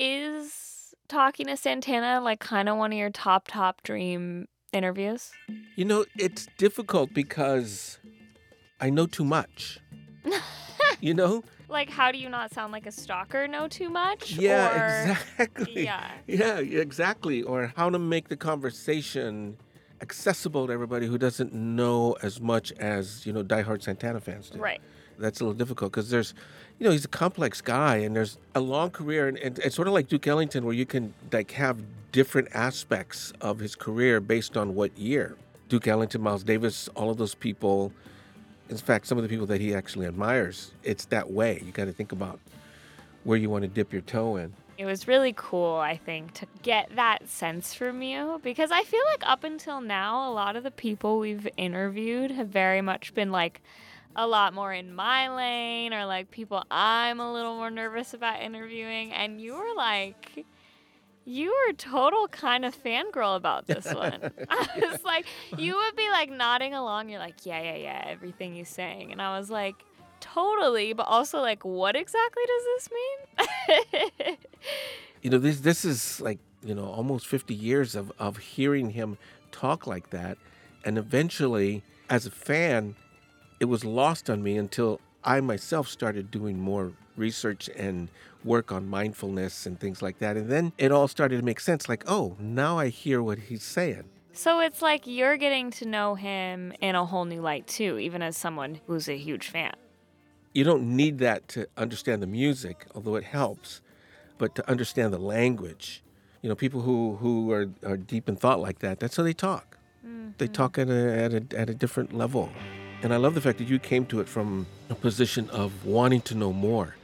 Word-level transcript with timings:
is 0.00 0.94
talking 1.08 1.46
to 1.46 1.56
Santana 1.56 2.20
like 2.22 2.40
kind 2.40 2.68
of 2.68 2.78
one 2.78 2.92
of 2.92 2.98
your 2.98 3.10
top 3.10 3.48
top 3.48 3.82
dream 3.82 4.48
interviews? 4.72 5.30
You 5.76 5.84
know, 5.84 6.04
it's 6.18 6.48
difficult 6.56 7.12
because 7.12 7.98
I 8.80 8.90
know 8.90 9.06
too 9.06 9.24
much. 9.24 9.78
you 11.00 11.12
know? 11.14 11.44
Like, 11.68 11.90
how 11.90 12.10
do 12.10 12.18
you 12.18 12.28
not 12.28 12.52
sound 12.52 12.72
like 12.72 12.86
a 12.86 12.92
stalker? 12.92 13.46
Know 13.46 13.68
too 13.68 13.90
much? 13.90 14.32
Yeah, 14.32 14.72
or... 14.72 15.10
exactly. 15.12 15.84
Yeah. 15.84 16.10
Yeah, 16.26 16.58
exactly. 16.58 17.42
Or 17.42 17.72
how 17.76 17.90
to 17.90 17.98
make 17.98 18.28
the 18.28 18.36
conversation 18.36 19.56
accessible 20.00 20.66
to 20.66 20.72
everybody 20.72 21.06
who 21.06 21.18
doesn't 21.18 21.52
know 21.52 22.16
as 22.22 22.40
much 22.40 22.72
as, 22.72 23.24
you 23.24 23.32
know, 23.32 23.44
diehard 23.44 23.82
Santana 23.82 24.20
fans 24.20 24.50
do. 24.50 24.58
Right. 24.58 24.80
That's 25.18 25.40
a 25.40 25.44
little 25.44 25.56
difficult 25.56 25.92
because 25.92 26.10
there's, 26.10 26.34
you 26.80 26.86
know, 26.86 26.92
he's 26.92 27.04
a 27.04 27.08
complex 27.08 27.60
guy 27.60 27.96
and 27.96 28.16
there's 28.16 28.38
a 28.54 28.60
long 28.60 28.90
career. 28.90 29.28
And, 29.28 29.36
and 29.38 29.58
it's 29.58 29.76
sort 29.76 29.86
of 29.86 29.94
like 29.94 30.08
Duke 30.08 30.26
Ellington 30.26 30.64
where 30.64 30.74
you 30.74 30.86
can, 30.86 31.12
like, 31.30 31.52
have 31.52 31.78
different 32.10 32.48
aspects 32.54 33.32
of 33.42 33.58
his 33.58 33.76
career 33.76 34.18
based 34.18 34.56
on 34.56 34.74
what 34.74 34.96
year. 34.98 35.36
Duke 35.68 35.86
Ellington, 35.86 36.22
Miles 36.22 36.42
Davis, 36.42 36.88
all 36.96 37.10
of 37.10 37.18
those 37.18 37.34
people. 37.34 37.92
In 38.70 38.78
fact, 38.78 39.06
some 39.06 39.18
of 39.18 39.22
the 39.22 39.28
people 39.28 39.46
that 39.46 39.60
he 39.60 39.74
actually 39.74 40.06
admires, 40.06 40.72
it's 40.82 41.04
that 41.06 41.30
way. 41.30 41.62
You 41.64 41.70
got 41.70 41.84
to 41.84 41.92
think 41.92 42.12
about 42.12 42.40
where 43.24 43.36
you 43.36 43.50
want 43.50 43.62
to 43.62 43.68
dip 43.68 43.92
your 43.92 44.02
toe 44.02 44.36
in. 44.36 44.52
It 44.78 44.86
was 44.86 45.06
really 45.06 45.34
cool, 45.36 45.74
I 45.74 45.98
think, 45.98 46.32
to 46.34 46.46
get 46.62 46.96
that 46.96 47.28
sense 47.28 47.74
from 47.74 48.00
you 48.00 48.40
because 48.42 48.70
I 48.70 48.82
feel 48.84 49.02
like 49.10 49.22
up 49.28 49.44
until 49.44 49.82
now, 49.82 50.30
a 50.30 50.32
lot 50.32 50.56
of 50.56 50.62
the 50.62 50.70
people 50.70 51.18
we've 51.18 51.46
interviewed 51.58 52.30
have 52.30 52.48
very 52.48 52.80
much 52.80 53.12
been 53.12 53.30
like 53.30 53.60
a 54.16 54.26
lot 54.26 54.54
more 54.54 54.72
in 54.72 54.94
my 54.94 55.34
lane 55.34 55.94
or 55.94 56.04
like 56.04 56.30
people 56.30 56.64
I'm 56.70 57.20
a 57.20 57.32
little 57.32 57.56
more 57.56 57.70
nervous 57.70 58.14
about 58.14 58.42
interviewing. 58.42 59.12
And 59.12 59.40
you 59.40 59.54
were 59.54 59.74
like, 59.76 60.46
you 61.24 61.54
were 61.66 61.72
total 61.74 62.26
kind 62.28 62.64
of 62.64 62.74
fangirl 62.80 63.36
about 63.36 63.66
this 63.66 63.84
one. 63.94 64.32
I 64.48 64.68
was 64.90 65.04
like, 65.04 65.26
you 65.56 65.76
would 65.76 65.96
be 65.96 66.08
like 66.10 66.30
nodding 66.30 66.74
along. 66.74 67.08
You're 67.08 67.20
like, 67.20 67.46
yeah, 67.46 67.62
yeah, 67.62 67.76
yeah, 67.76 68.04
everything 68.08 68.54
he's 68.54 68.68
saying. 68.68 69.12
And 69.12 69.22
I 69.22 69.38
was 69.38 69.50
like, 69.50 69.76
totally, 70.20 70.92
but 70.92 71.04
also 71.04 71.40
like, 71.40 71.64
what 71.64 71.96
exactly 71.96 72.42
does 72.46 72.64
this 72.64 72.88
mean? 74.26 74.36
you 75.22 75.30
know, 75.30 75.38
this 75.38 75.60
this 75.60 75.84
is 75.84 76.20
like 76.20 76.38
you 76.62 76.74
know 76.74 76.86
almost 76.86 77.26
50 77.26 77.54
years 77.54 77.94
of 77.94 78.12
of 78.18 78.38
hearing 78.38 78.90
him 78.90 79.18
talk 79.52 79.86
like 79.86 80.10
that, 80.10 80.38
and 80.84 80.98
eventually, 80.98 81.82
as 82.08 82.26
a 82.26 82.30
fan, 82.30 82.96
it 83.60 83.66
was 83.66 83.84
lost 83.84 84.28
on 84.28 84.42
me 84.42 84.56
until 84.56 85.00
I 85.22 85.40
myself 85.40 85.86
started 85.86 86.30
doing 86.30 86.58
more 86.58 86.92
research 87.16 87.68
and 87.76 88.08
work 88.42 88.72
on 88.72 88.88
mindfulness 88.88 89.66
and 89.66 89.78
things 89.78 90.00
like 90.00 90.18
that. 90.18 90.36
And 90.36 90.50
then 90.50 90.72
it 90.78 90.90
all 90.90 91.06
started 91.06 91.36
to 91.36 91.44
make 91.44 91.60
sense 91.60 91.88
like, 91.88 92.02
oh, 92.06 92.36
now 92.40 92.78
I 92.78 92.88
hear 92.88 93.22
what 93.22 93.38
he's 93.38 93.62
saying. 93.62 94.04
So 94.32 94.60
it's 94.60 94.80
like 94.80 95.06
you're 95.06 95.36
getting 95.36 95.70
to 95.72 95.86
know 95.86 96.14
him 96.14 96.72
in 96.80 96.94
a 96.94 97.04
whole 97.04 97.26
new 97.26 97.42
light 97.42 97.66
too, 97.66 97.98
even 97.98 98.22
as 98.22 98.36
someone 98.36 98.80
who's 98.86 99.08
a 99.08 99.16
huge 99.18 99.48
fan. 99.48 99.74
You 100.54 100.64
don't 100.64 100.96
need 100.96 101.18
that 101.18 101.46
to 101.48 101.66
understand 101.76 102.22
the 102.22 102.26
music, 102.26 102.86
although 102.94 103.16
it 103.16 103.24
helps, 103.24 103.82
but 104.38 104.54
to 104.54 104.68
understand 104.68 105.12
the 105.12 105.18
language. 105.18 106.02
You 106.42 106.48
know, 106.48 106.54
people 106.54 106.80
who, 106.80 107.16
who 107.16 107.52
are, 107.52 107.68
are 107.84 107.98
deep 107.98 108.28
in 108.28 108.36
thought 108.36 108.60
like 108.60 108.78
that, 108.78 108.98
that's 109.00 109.16
how 109.16 109.22
they 109.22 109.34
talk. 109.34 109.76
Mm-hmm. 110.04 110.30
They 110.38 110.48
talk 110.48 110.78
at 110.78 110.88
a, 110.88 111.22
at, 111.22 111.34
a, 111.34 111.58
at 111.58 111.68
a 111.68 111.74
different 111.74 112.14
level. 112.14 112.50
And 113.02 113.14
I 113.14 113.16
love 113.16 113.34
the 113.34 113.40
fact 113.40 113.58
that 113.58 113.68
you 113.68 113.78
came 113.78 114.04
to 114.06 114.20
it 114.20 114.28
from 114.28 114.66
a 114.88 114.94
position 114.94 115.48
of 115.50 115.86
wanting 115.86 116.20
to 116.22 116.34
know 116.34 116.52
more. 116.52 116.96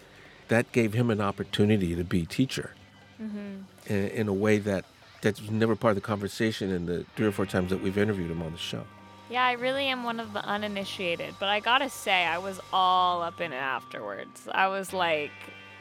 That 0.49 0.71
gave 0.73 0.93
him 0.93 1.11
an 1.11 1.21
opportunity 1.21 1.97
to 1.97 2.05
be 2.05 2.27
teacher 2.27 2.73
mm-hmm. 3.21 3.63
in, 3.87 4.09
in, 4.09 4.29
a 4.29 4.33
way 4.33 4.59
that 4.59 4.85
that's 5.23 5.41
never 5.51 5.75
part 5.75 5.93
of 5.93 5.97
the 5.97 6.03
conversation 6.03 6.71
in 6.71 6.87
the 6.87 7.05
three 7.17 7.27
or 7.27 7.33
four 7.33 7.47
times 7.47 7.71
that 7.71 7.83
we've 7.83 7.99
interviewed 7.99 8.31
him 8.31 8.43
on 8.43 8.53
the 8.53 8.59
show. 8.59 8.85
Yeah, 9.29 9.45
I 9.45 9.53
really 9.53 9.87
am 9.87 10.05
one 10.05 10.21
of 10.21 10.33
the 10.33 10.45
uninitiated, 10.45 11.35
but 11.41 11.49
I 11.49 11.59
gotta 11.59 11.89
say, 11.89 12.25
I 12.27 12.39
was 12.39 12.61
all 12.73 13.23
up 13.23 13.41
in 13.41 13.53
it 13.53 13.57
afterwards. 13.57 14.47
I 14.53 14.69
was 14.69 14.93
like, 14.93 15.33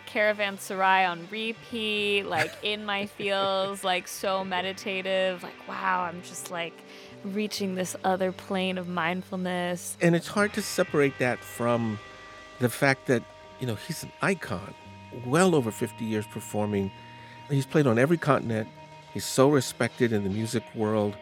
Caravanserai 0.07 1.09
on 1.09 1.27
repeat, 1.29 2.23
like 2.23 2.51
in 2.63 2.85
my 2.85 3.05
feels, 3.17 3.83
like 3.83 4.07
so 4.07 4.43
meditative. 4.43 5.43
Like, 5.43 5.67
wow, 5.67 6.01
I'm 6.01 6.21
just 6.23 6.49
like 6.49 6.73
reaching 7.33 7.75
this 7.75 7.95
other 8.03 8.31
plane 8.31 8.77
of 8.77 8.87
mindfulness. 8.87 9.97
And 10.01 10.15
it's 10.15 10.27
hard 10.27 10.53
to 10.53 10.61
separate 10.61 11.17
that 11.19 11.39
from 11.39 11.99
the 12.59 12.69
fact 12.69 13.07
that, 13.07 13.23
you 13.59 13.67
know, 13.67 13.75
he's 13.75 14.03
an 14.03 14.11
icon, 14.21 14.73
well 15.25 15.55
over 15.55 15.71
50 15.71 16.03
years 16.05 16.25
performing. 16.27 16.91
He's 17.49 17.65
played 17.65 17.87
on 17.87 17.99
every 17.99 18.17
continent. 18.17 18.67
He's 19.13 19.25
so 19.25 19.49
respected 19.49 20.11
in 20.11 20.23
the 20.23 20.29
music 20.29 20.63
world. 20.75 21.15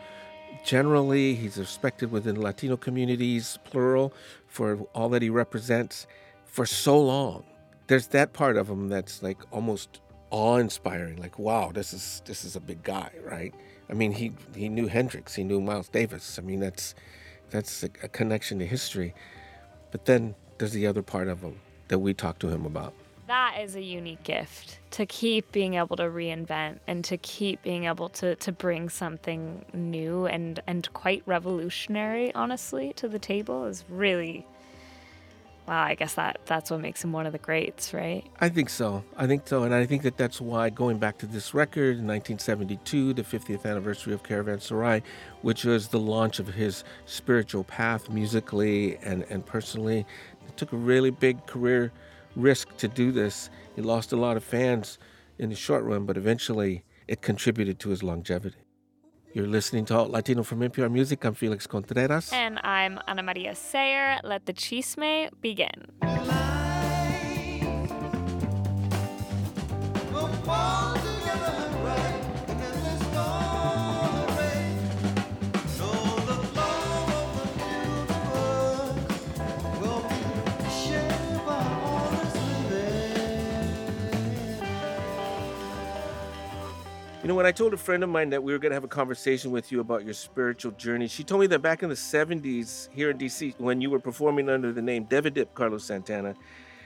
Generally, 0.64 1.36
he's 1.36 1.58
respected 1.58 2.12
within 2.12 2.40
Latino 2.40 2.78
communities, 2.78 3.60
plural, 3.64 4.14
for 4.48 4.78
all 4.94 5.10
that 5.10 5.22
he 5.22 5.30
represents 5.30 6.08
for 6.46 6.66
so 6.66 7.00
long. 7.00 7.44
There's 7.88 8.08
that 8.08 8.34
part 8.34 8.58
of 8.58 8.70
him 8.70 8.88
that's 8.88 9.22
like 9.22 9.40
almost 9.52 10.00
awe-inspiring. 10.30 11.18
Like, 11.18 11.38
wow, 11.38 11.72
this 11.74 11.94
is 11.94 12.22
this 12.26 12.44
is 12.44 12.56
a 12.56 12.60
big 12.60 12.84
guy, 12.84 13.12
right? 13.24 13.54
I 13.90 13.94
mean, 13.94 14.14
he 14.14 14.34
he 14.56 14.70
knew 14.70 14.88
Hendrix, 14.88 15.36
he 15.36 15.44
knew 15.44 15.62
Miles 15.62 15.90
Davis. 15.90 16.40
I 16.40 16.42
mean, 16.42 16.60
that's 16.60 16.96
that's 17.50 17.84
a, 17.84 17.90
a 18.04 18.08
connection 18.08 18.60
to 18.60 18.66
history. 18.66 19.14
But 19.92 20.06
then 20.06 20.36
there's 20.58 20.72
the 20.72 20.88
other 20.88 21.04
part 21.04 21.28
of 21.28 21.42
him 21.42 21.60
that 21.90 22.00
we 22.00 22.14
talked 22.14 22.40
to 22.42 22.50
him 22.50 22.66
about. 22.66 22.94
That 23.28 23.58
is 23.62 23.76
a 23.76 23.82
unique 23.82 24.24
gift 24.24 24.80
to 24.92 25.06
keep 25.06 25.52
being 25.52 25.76
able 25.76 25.96
to 25.96 26.04
reinvent 26.04 26.80
and 26.88 27.06
to 27.06 27.18
keep 27.18 27.62
being 27.64 27.86
able 27.86 28.10
to, 28.10 28.36
to 28.36 28.52
bring 28.52 28.90
something 28.90 29.64
new 29.74 30.26
and, 30.26 30.60
and 30.68 30.92
quite 30.94 31.24
revolutionary, 31.26 32.34
honestly, 32.36 32.92
to 32.98 33.08
the 33.08 33.20
table 33.20 33.66
is 33.66 33.86
really 33.90 34.46
wow, 35.68 35.84
I 35.84 35.96
guess 35.96 36.16
that 36.16 36.40
that's 36.46 36.72
what 36.72 36.80
makes 36.80 37.04
him 37.04 37.12
one 37.12 37.26
of 37.26 37.32
the 37.32 37.40
greats, 37.40 37.94
right? 37.94 38.26
I 38.40 38.50
think 38.50 38.70
so. 38.70 39.04
I 39.18 39.28
think 39.28 39.48
so, 39.48 39.64
and 39.64 39.74
I 39.74 39.86
think 39.86 40.04
that 40.04 40.18
that's 40.18 40.42
why 40.42 40.70
going 40.70 40.98
back 40.98 41.18
to 41.20 41.26
this 41.26 41.54
record 41.54 41.98
in 41.98 42.08
1972, 42.08 43.14
the 43.14 43.24
50th 43.24 43.66
anniversary 43.66 44.14
of 44.14 44.24
Caravanserai, 44.24 45.02
which 45.42 45.64
was 45.64 45.88
the 45.90 46.00
launch 46.00 46.40
of 46.40 46.48
his 46.48 46.84
spiritual 47.06 47.64
path 47.64 48.10
musically 48.10 48.98
and 48.98 49.24
and 49.30 49.46
personally, 49.46 50.06
it 50.48 50.58
took 50.58 50.74
a 50.74 50.78
really 50.78 51.12
big 51.12 51.46
career 51.46 51.92
risk 52.36 52.76
to 52.78 52.88
do 52.88 53.12
this. 53.12 53.50
He 53.76 53.82
lost 53.82 54.12
a 54.12 54.18
lot 54.18 54.38
of 54.38 54.44
fans 54.44 54.98
in 55.38 55.50
the 55.50 55.56
short 55.56 55.84
run, 55.84 56.06
but 56.06 56.18
eventually 56.18 56.84
it 57.08 57.22
contributed 57.22 57.80
to 57.80 57.90
his 57.90 58.04
longevity. 58.04 58.58
You're 59.34 59.48
listening 59.48 59.86
to 59.86 59.98
Alt 59.98 60.12
Latino 60.12 60.44
from 60.44 60.60
NPR 60.60 60.92
Music. 60.92 61.26
I'm 61.26 61.34
Felix 61.34 61.66
Contreras. 61.66 62.32
And 62.32 62.60
I'm 62.64 63.00
Anamaria 63.08 63.56
Sayre. 63.56 64.20
Let 64.24 64.46
the 64.46 64.54
chisme 64.54 65.32
begin. 65.42 65.90
You 87.24 87.30
know, 87.30 87.36
when 87.36 87.46
I 87.46 87.54
told 87.54 87.74
a 87.74 87.78
friend 87.78 88.04
of 88.04 88.10
mine 88.10 88.32
that 88.32 88.44
we 88.44 88.52
were 88.52 88.60
going 88.60 88.72
to 88.72 88.76
have 88.76 88.84
a 88.84 88.90
conversation 88.90 89.52
with 89.52 89.72
you 89.72 89.80
about 89.80 90.04
your 90.04 90.14
spiritual 90.14 90.74
journey, 90.74 91.08
she 91.08 91.24
told 91.24 91.40
me 91.40 91.48
that 91.48 91.60
back 91.60 91.82
in 91.82 91.88
the 91.88 91.96
70s 91.96 92.90
here 92.92 93.12
in 93.12 93.18
DC, 93.18 93.58
when 93.60 93.80
you 93.80 93.90
were 93.90 94.02
performing 94.02 94.50
under 94.50 94.74
the 94.74 94.82
name 94.82 95.06
Devadip 95.06 95.54
Carlos 95.54 95.86
Santana, 95.86 96.36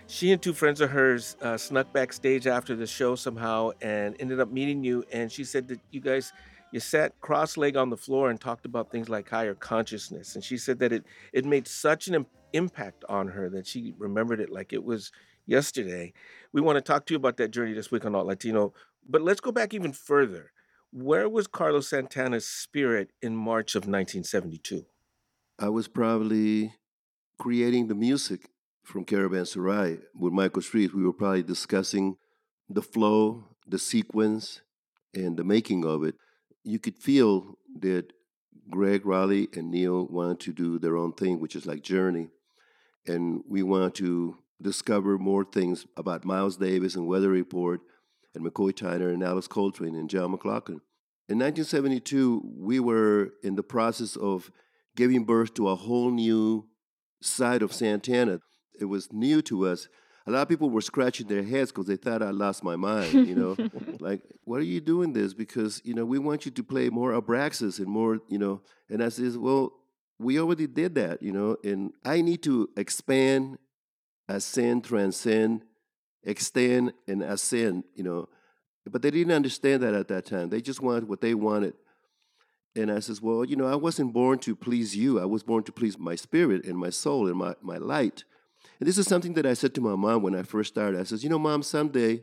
she 0.05 0.31
and 0.31 0.39
two 0.39 0.53
friends 0.53 0.79
of 0.79 0.91
hers 0.91 1.37
uh, 1.41 1.57
snuck 1.57 1.91
backstage 1.91 2.45
after 2.45 2.75
the 2.75 2.85
show 2.85 3.15
somehow 3.15 3.71
and 3.81 4.15
ended 4.19 4.39
up 4.39 4.51
meeting 4.51 4.83
you. 4.83 5.03
And 5.11 5.31
she 5.31 5.43
said 5.43 5.67
that 5.69 5.79
you 5.89 6.01
guys, 6.01 6.31
you 6.71 6.81
sat 6.81 7.19
cross-legged 7.19 7.75
on 7.75 7.89
the 7.89 7.97
floor 7.97 8.29
and 8.29 8.39
talked 8.39 8.67
about 8.67 8.91
things 8.91 9.09
like 9.09 9.27
higher 9.27 9.55
consciousness. 9.55 10.35
And 10.35 10.43
she 10.43 10.59
said 10.59 10.77
that 10.79 10.93
it 10.93 11.03
it 11.33 11.45
made 11.45 11.67
such 11.67 12.09
an 12.09 12.27
impact 12.53 13.03
on 13.09 13.29
her 13.29 13.49
that 13.49 13.65
she 13.65 13.95
remembered 13.97 14.39
it 14.39 14.51
like 14.51 14.71
it 14.71 14.83
was 14.83 15.11
yesterday. 15.47 16.13
We 16.53 16.61
want 16.61 16.75
to 16.75 16.81
talk 16.81 17.05
to 17.07 17.13
you 17.13 17.17
about 17.17 17.37
that 17.37 17.51
journey 17.51 17.73
this 17.73 17.89
week 17.89 18.05
on 18.05 18.13
Alt 18.13 18.27
Latino. 18.27 18.73
But 19.07 19.21
let's 19.21 19.39
go 19.39 19.51
back 19.51 19.73
even 19.73 19.93
further. 19.93 20.51
Where 20.91 21.27
was 21.27 21.47
Carlos 21.47 21.89
Santana's 21.89 22.47
spirit 22.47 23.11
in 23.21 23.35
March 23.35 23.73
of 23.73 23.81
1972? 23.81 24.85
I 25.59 25.69
was 25.69 25.87
probably 25.87 26.73
creating 27.39 27.87
the 27.87 27.95
music 27.95 28.49
from 28.83 29.05
Caravanserai 29.05 30.01
with 30.19 30.33
Michael 30.33 30.61
Shrieve. 30.61 30.93
We 30.93 31.03
were 31.03 31.13
probably 31.13 31.43
discussing 31.43 32.17
the 32.69 32.81
flow, 32.81 33.45
the 33.67 33.79
sequence, 33.79 34.61
and 35.13 35.37
the 35.37 35.43
making 35.43 35.85
of 35.85 36.03
it. 36.03 36.15
You 36.63 36.79
could 36.79 36.97
feel 36.97 37.57
that 37.79 38.13
Greg 38.69 39.03
Rolie 39.03 39.55
and 39.55 39.71
Neil 39.71 40.07
wanted 40.07 40.39
to 40.41 40.53
do 40.53 40.79
their 40.79 40.97
own 40.97 41.13
thing, 41.13 41.39
which 41.39 41.55
is 41.55 41.65
like 41.65 41.81
Journey. 41.81 42.29
And 43.05 43.43
we 43.47 43.63
wanted 43.63 43.95
to 43.95 44.37
discover 44.61 45.17
more 45.17 45.43
things 45.43 45.85
about 45.95 46.25
Miles 46.25 46.57
Davis 46.57 46.95
and 46.95 47.07
Weather 47.07 47.29
Report 47.29 47.81
and 48.33 48.45
McCoy 48.45 48.71
Tyner 48.71 49.13
and 49.13 49.23
Alice 49.23 49.47
Coltrane 49.47 49.95
and 49.95 50.09
John 50.09 50.31
McLaughlin. 50.31 50.81
In 51.29 51.39
1972, 51.39 52.41
we 52.57 52.79
were 52.79 53.33
in 53.43 53.55
the 53.55 53.63
process 53.63 54.15
of 54.15 54.51
giving 54.95 55.25
birth 55.25 55.53
to 55.55 55.67
a 55.67 55.75
whole 55.75 56.09
new 56.09 56.67
side 57.21 57.61
of 57.61 57.73
Santana. 57.73 58.39
It 58.79 58.85
was 58.85 59.11
new 59.11 59.41
to 59.43 59.67
us. 59.67 59.87
A 60.25 60.31
lot 60.31 60.41
of 60.41 60.49
people 60.49 60.69
were 60.69 60.81
scratching 60.81 61.27
their 61.27 61.43
heads 61.43 61.71
because 61.71 61.87
they 61.87 61.95
thought 61.95 62.21
I 62.21 62.31
lost 62.31 62.63
my 62.63 62.75
mind, 62.75 63.27
you 63.27 63.35
know. 63.35 63.55
like, 63.99 64.21
what 64.43 64.59
are 64.59 64.65
you 64.65 64.81
doing 64.81 65.13
this? 65.13 65.33
Because, 65.33 65.81
you 65.85 65.93
know, 65.93 66.05
we 66.05 66.19
want 66.19 66.45
you 66.45 66.51
to 66.51 66.63
play 66.63 66.89
more 66.89 67.11
Abraxas 67.11 67.79
and 67.79 67.87
more, 67.87 68.19
you 68.27 68.37
know. 68.37 68.61
And 68.89 69.01
I 69.01 69.09
says, 69.09 69.37
well, 69.37 69.71
we 70.19 70.39
already 70.39 70.67
did 70.67 70.95
that, 70.95 71.21
you 71.21 71.31
know, 71.31 71.57
and 71.63 71.91
I 72.03 72.21
need 72.21 72.43
to 72.43 72.69
expand, 72.75 73.57
ascend, 74.27 74.83
transcend, 74.83 75.63
extend, 76.23 76.93
and 77.07 77.23
ascend, 77.23 77.83
you 77.95 78.03
know. 78.03 78.29
But 78.89 79.01
they 79.01 79.11
didn't 79.11 79.33
understand 79.33 79.83
that 79.83 79.93
at 79.93 80.07
that 80.07 80.25
time. 80.25 80.49
They 80.49 80.61
just 80.61 80.81
wanted 80.81 81.09
what 81.09 81.21
they 81.21 81.33
wanted. 81.33 81.73
And 82.75 82.91
I 82.91 82.99
says, 82.99 83.21
Well, 83.21 83.43
you 83.43 83.55
know, 83.55 83.67
I 83.67 83.75
wasn't 83.75 84.13
born 84.13 84.39
to 84.39 84.55
please 84.55 84.95
you. 84.95 85.19
I 85.19 85.25
was 85.25 85.43
born 85.43 85.63
to 85.63 85.71
please 85.71 85.97
my 85.97 86.15
spirit 86.15 86.65
and 86.65 86.77
my 86.77 86.89
soul 86.89 87.27
and 87.27 87.37
my, 87.37 87.55
my 87.61 87.77
light. 87.77 88.23
And 88.79 88.87
this 88.87 88.97
is 88.97 89.07
something 89.07 89.33
that 89.33 89.45
I 89.45 89.53
said 89.53 89.73
to 89.75 89.81
my 89.81 89.95
mom 89.95 90.21
when 90.21 90.35
I 90.35 90.43
first 90.43 90.73
started. 90.73 90.99
I 90.99 91.03
says, 91.03 91.23
You 91.23 91.29
know, 91.29 91.39
mom, 91.39 91.63
someday 91.63 92.21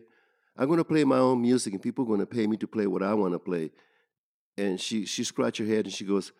I'm 0.57 0.67
going 0.67 0.79
to 0.79 0.85
play 0.85 1.05
my 1.05 1.19
own 1.19 1.43
music 1.43 1.73
and 1.73 1.83
people 1.83 2.05
are 2.05 2.09
going 2.09 2.21
to 2.21 2.27
pay 2.27 2.47
me 2.47 2.57
to 2.59 2.67
play 2.67 2.87
what 2.87 3.03
I 3.03 3.15
want 3.15 3.35
to 3.35 3.39
play. 3.39 3.73
And 4.57 4.81
she, 4.81 5.05
she 5.05 5.25
scratched 5.25 5.59
her 5.59 5.65
head 5.65 5.87
and 5.87 5.93
she 5.93 6.05
goes, 6.05 6.33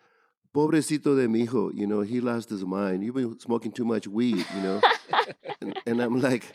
Pobrecito 0.55 1.17
de 1.17 1.27
mi 1.27 1.41
hijo, 1.41 1.69
you 1.73 1.85
know, 1.85 1.99
he 1.99 2.21
lost 2.21 2.49
his 2.49 2.63
mind. 2.63 3.03
You've 3.03 3.15
been 3.15 3.37
smoking 3.41 3.73
too 3.73 3.83
much 3.83 4.07
weed, 4.07 4.45
you 4.55 4.61
know. 4.61 4.81
and, 5.61 5.77
and, 5.85 6.01
I'm 6.01 6.21
like, 6.21 6.45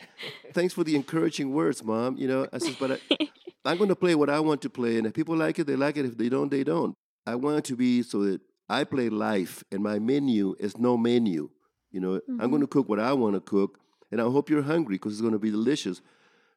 thanks 0.53 0.73
for 0.73 0.83
the 0.83 0.95
encouraging 0.95 1.53
words, 1.53 1.83
mom. 1.83 2.17
You 2.17 2.27
know, 2.27 2.47
I 2.51 2.57
says, 2.57 2.75
but 2.79 2.93
I, 2.93 3.27
I'm 3.65 3.77
going 3.77 3.89
to 3.89 3.95
play 3.95 4.15
what 4.15 4.31
I 4.31 4.39
want 4.39 4.63
to 4.63 4.71
play. 4.71 4.97
And 4.97 5.05
if 5.05 5.13
people 5.13 5.37
like 5.37 5.59
it, 5.59 5.67
they 5.67 5.75
like 5.75 5.97
it. 5.97 6.05
If 6.05 6.17
they 6.17 6.29
don't, 6.29 6.49
they 6.49 6.63
don't. 6.63 6.95
I 7.27 7.35
want 7.35 7.59
it 7.59 7.65
to 7.65 7.75
be 7.75 8.01
so 8.01 8.23
that 8.23 8.41
I 8.67 8.85
play 8.85 9.09
life 9.09 9.63
and 9.71 9.83
my 9.83 9.99
menu 9.99 10.55
is 10.59 10.79
no 10.79 10.97
menu. 10.97 11.51
You 11.91 11.99
know, 11.99 12.13
mm-hmm. 12.13 12.41
I'm 12.41 12.49
going 12.49 12.61
to 12.61 12.67
cook 12.67 12.89
what 12.89 12.99
I 12.99 13.13
want 13.13 13.35
to 13.35 13.41
cook, 13.41 13.77
and 14.11 14.19
I 14.19 14.23
hope 14.23 14.49
you're 14.49 14.63
hungry 14.63 14.95
because 14.95 15.13
it's 15.13 15.21
going 15.21 15.33
to 15.33 15.39
be 15.39 15.51
delicious. 15.51 16.01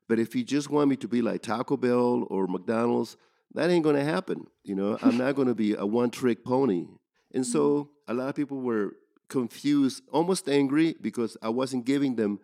But 0.09 0.19
if 0.19 0.35
you 0.35 0.45
just 0.45 0.71
want 0.71 0.89
me 0.89 0.97
to 0.97 1.09
be 1.09 1.21
like 1.21 1.43
Taco 1.43 1.77
Bell 1.77 2.27
or 2.31 2.47
McDonald's, 2.47 3.19
that 3.53 3.69
ain't 3.69 3.85
going 3.85 3.97
to 3.97 4.05
happen. 4.05 4.47
You 4.63 4.77
know, 4.77 4.99
I'm 5.03 5.19
not 5.19 5.35
going 5.35 5.49
to 5.49 5.55
be 5.55 5.75
a 5.75 5.85
one 5.85 6.09
trick 6.09 6.43
pony. 6.43 6.87
And 7.35 7.47
so 7.47 7.61
mm-hmm. 7.61 8.13
a 8.13 8.15
lot 8.15 8.29
of 8.29 8.35
people 8.35 8.61
were 8.61 8.95
confused, 9.29 10.03
almost 10.13 10.49
angry 10.49 10.95
because 11.01 11.37
I 11.43 11.49
wasn't 11.49 11.85
giving 11.85 12.15
them 12.15 12.41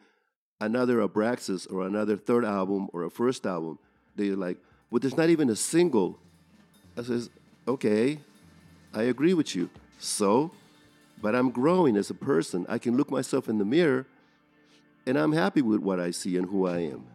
another 0.61 0.99
Abraxas 0.99 1.73
or 1.73 1.87
another 1.87 2.17
third 2.17 2.45
album 2.45 2.89
or 2.93 3.05
a 3.05 3.11
first 3.11 3.47
album. 3.47 3.79
They're 4.17 4.37
like, 4.37 4.59
well, 4.91 5.01
there's 5.01 5.17
not 5.17 5.31
even 5.31 5.49
a 5.49 5.57
single. 5.57 6.19
I 6.99 7.03
says, 7.03 7.31
okay, 7.67 8.19
I 8.93 9.05
agree 9.05 9.35
with 9.35 9.55
you. 9.55 9.71
So, 9.99 10.51
but 11.23 11.35
I'm 11.35 11.51
growing 11.51 11.97
as 11.97 12.11
a 12.11 12.15
person. 12.15 12.67
I 12.69 12.79
can 12.79 12.97
look 12.97 13.11
myself 13.11 13.49
in 13.49 13.59
the 13.59 13.65
mirror 13.65 14.07
and 15.07 15.17
I'm 15.17 15.33
happy 15.33 15.63
with 15.63 15.81
what 15.81 16.01
I 16.01 16.11
see 16.11 16.37
and 16.37 16.49
who 16.49 16.67
I 16.67 16.81
am. 16.81 17.07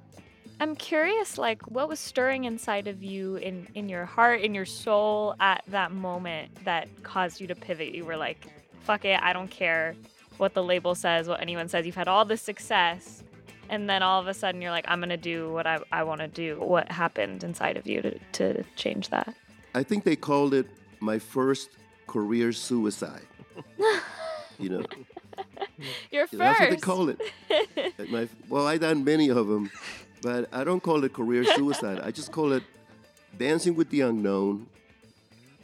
I'm 0.59 0.75
curious, 0.75 1.37
like, 1.37 1.61
what 1.69 1.89
was 1.89 1.99
stirring 1.99 2.45
inside 2.45 2.87
of 2.87 3.03
you, 3.03 3.35
in 3.35 3.67
in 3.75 3.89
your 3.89 4.05
heart, 4.05 4.41
in 4.41 4.55
your 4.55 4.65
soul, 4.65 5.35
at 5.39 5.63
that 5.67 5.91
moment 5.91 6.63
that 6.63 6.87
caused 7.03 7.41
you 7.41 7.47
to 7.47 7.55
pivot? 7.55 7.93
You 7.93 8.05
were 8.05 8.17
like, 8.17 8.47
"Fuck 8.81 9.05
it, 9.05 9.19
I 9.21 9.33
don't 9.33 9.49
care 9.49 9.95
what 10.37 10.53
the 10.53 10.63
label 10.63 10.95
says, 10.95 11.27
what 11.27 11.41
anyone 11.41 11.67
says. 11.67 11.85
You've 11.85 11.95
had 11.95 12.07
all 12.07 12.25
this 12.25 12.41
success, 12.41 13.23
and 13.69 13.89
then 13.89 14.01
all 14.03 14.19
of 14.21 14.27
a 14.27 14.33
sudden 14.33 14.61
you're 14.61 14.71
like, 14.71 14.85
I'm 14.87 14.99
gonna 14.99 15.17
do 15.17 15.51
what 15.51 15.67
I 15.67 15.79
I 15.91 16.03
want 16.03 16.21
to 16.21 16.27
do." 16.27 16.59
What 16.59 16.91
happened 16.91 17.43
inside 17.43 17.77
of 17.77 17.87
you 17.87 18.01
to 18.01 18.19
to 18.33 18.63
change 18.75 19.09
that? 19.09 19.33
I 19.73 19.83
think 19.83 20.03
they 20.05 20.15
called 20.15 20.53
it 20.53 20.67
my 20.99 21.19
first 21.19 21.69
career 22.07 22.53
suicide. 22.53 23.27
you 24.59 24.69
know. 24.69 24.85
Your 26.11 26.27
first. 26.27 26.37
That's 26.37 26.59
what 26.59 26.69
they 26.69 26.77
call 26.77 27.09
it. 27.09 27.19
my, 28.09 28.29
well, 28.47 28.65
I 28.65 28.77
done 28.77 29.03
many 29.03 29.29
of 29.29 29.47
them, 29.47 29.69
but 30.21 30.47
I 30.53 30.63
don't 30.63 30.81
call 30.81 31.03
it 31.03 31.13
career 31.13 31.43
suicide. 31.43 31.99
I 32.03 32.11
just 32.11 32.31
call 32.31 32.53
it 32.53 32.63
dancing 33.37 33.75
with 33.75 33.89
the 33.89 34.01
unknown 34.01 34.67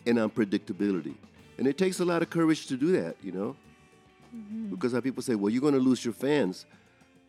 and 0.06 0.18
unpredictability. 0.18 1.16
And 1.58 1.68
it 1.68 1.78
takes 1.78 2.00
a 2.00 2.06
lot 2.06 2.22
of 2.22 2.30
courage 2.30 2.68
to 2.68 2.78
do 2.78 2.92
that, 2.94 3.16
you 3.22 3.32
know? 3.32 3.56
Mm-hmm. 4.36 4.70
Because 4.70 5.00
people 5.02 5.22
say, 5.22 5.36
well, 5.36 5.50
you're 5.50 5.62
going 5.62 5.74
to 5.74 5.80
lose 5.80 6.04
your 6.04 6.14
fans. 6.14 6.66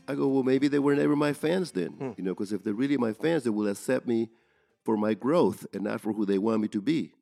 I 0.07 0.15
go, 0.15 0.27
well, 0.27 0.43
maybe 0.43 0.69
they 0.69 0.79
were 0.79 0.95
never 0.95 1.17
my 1.17 1.33
fans 1.33 1.73
then, 1.73 1.91
hmm. 1.91 2.11
you 2.17 2.25
know, 2.25 2.33
because 2.33 2.53
if 2.53 2.65
they're 2.65 2.75
really 2.75 2.97
my 2.97 3.13
fans, 3.13 3.45
they 3.45 3.51
will 3.51 3.69
accept 3.69 4.07
me 4.07 4.31
for 4.85 4.97
my 4.97 5.15
growth 5.15 5.67
and 5.73 5.85
not 5.85 6.01
for 6.01 6.13
who 6.13 6.27
they 6.27 6.39
want 6.39 6.61
me 6.61 6.69
to 6.69 6.81
be. 6.81 7.13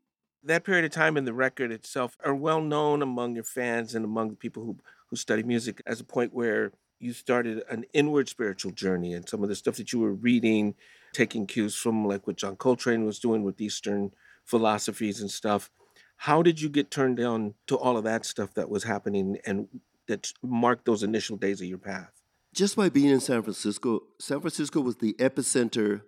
That 0.42 0.64
period 0.64 0.86
of 0.86 0.90
time 0.90 1.18
in 1.18 1.26
the 1.26 1.34
record 1.34 1.70
itself 1.70 2.16
are 2.24 2.34
well 2.34 2.62
known 2.62 3.02
among 3.02 3.34
your 3.34 3.44
fans 3.44 3.94
and 3.94 4.04
among 4.04 4.30
the 4.30 4.36
people 4.36 4.64
who, 4.64 4.78
who 5.08 5.16
study 5.16 5.42
music 5.42 5.82
as 5.86 6.00
a 6.00 6.04
point 6.04 6.32
where 6.32 6.72
you 7.00 7.14
started 7.14 7.62
an 7.68 7.84
inward 7.92 8.28
spiritual 8.28 8.70
journey 8.70 9.14
and 9.14 9.28
some 9.28 9.42
of 9.42 9.48
the 9.48 9.54
stuff 9.54 9.76
that 9.76 9.92
you 9.92 9.98
were 9.98 10.12
reading, 10.12 10.74
taking 11.12 11.46
cues 11.46 11.74
from 11.74 12.06
like 12.06 12.26
what 12.26 12.36
John 12.36 12.56
Coltrane 12.56 13.06
was 13.06 13.18
doing 13.18 13.42
with 13.42 13.60
Eastern 13.60 14.12
philosophies 14.44 15.20
and 15.20 15.30
stuff. 15.30 15.70
How 16.18 16.42
did 16.42 16.60
you 16.60 16.68
get 16.68 16.90
turned 16.90 17.18
on 17.18 17.54
to 17.66 17.78
all 17.78 17.96
of 17.96 18.04
that 18.04 18.26
stuff 18.26 18.52
that 18.54 18.68
was 18.68 18.84
happening 18.84 19.38
and 19.46 19.68
that 20.06 20.32
marked 20.42 20.84
those 20.84 21.02
initial 21.02 21.38
days 21.38 21.62
of 21.62 21.66
your 21.66 21.78
path? 21.78 22.12
Just 22.52 22.76
by 22.76 22.90
being 22.90 23.08
in 23.08 23.20
San 23.20 23.42
Francisco, 23.42 24.02
San 24.18 24.40
Francisco 24.40 24.80
was 24.80 24.96
the 24.96 25.14
epicenter 25.14 26.02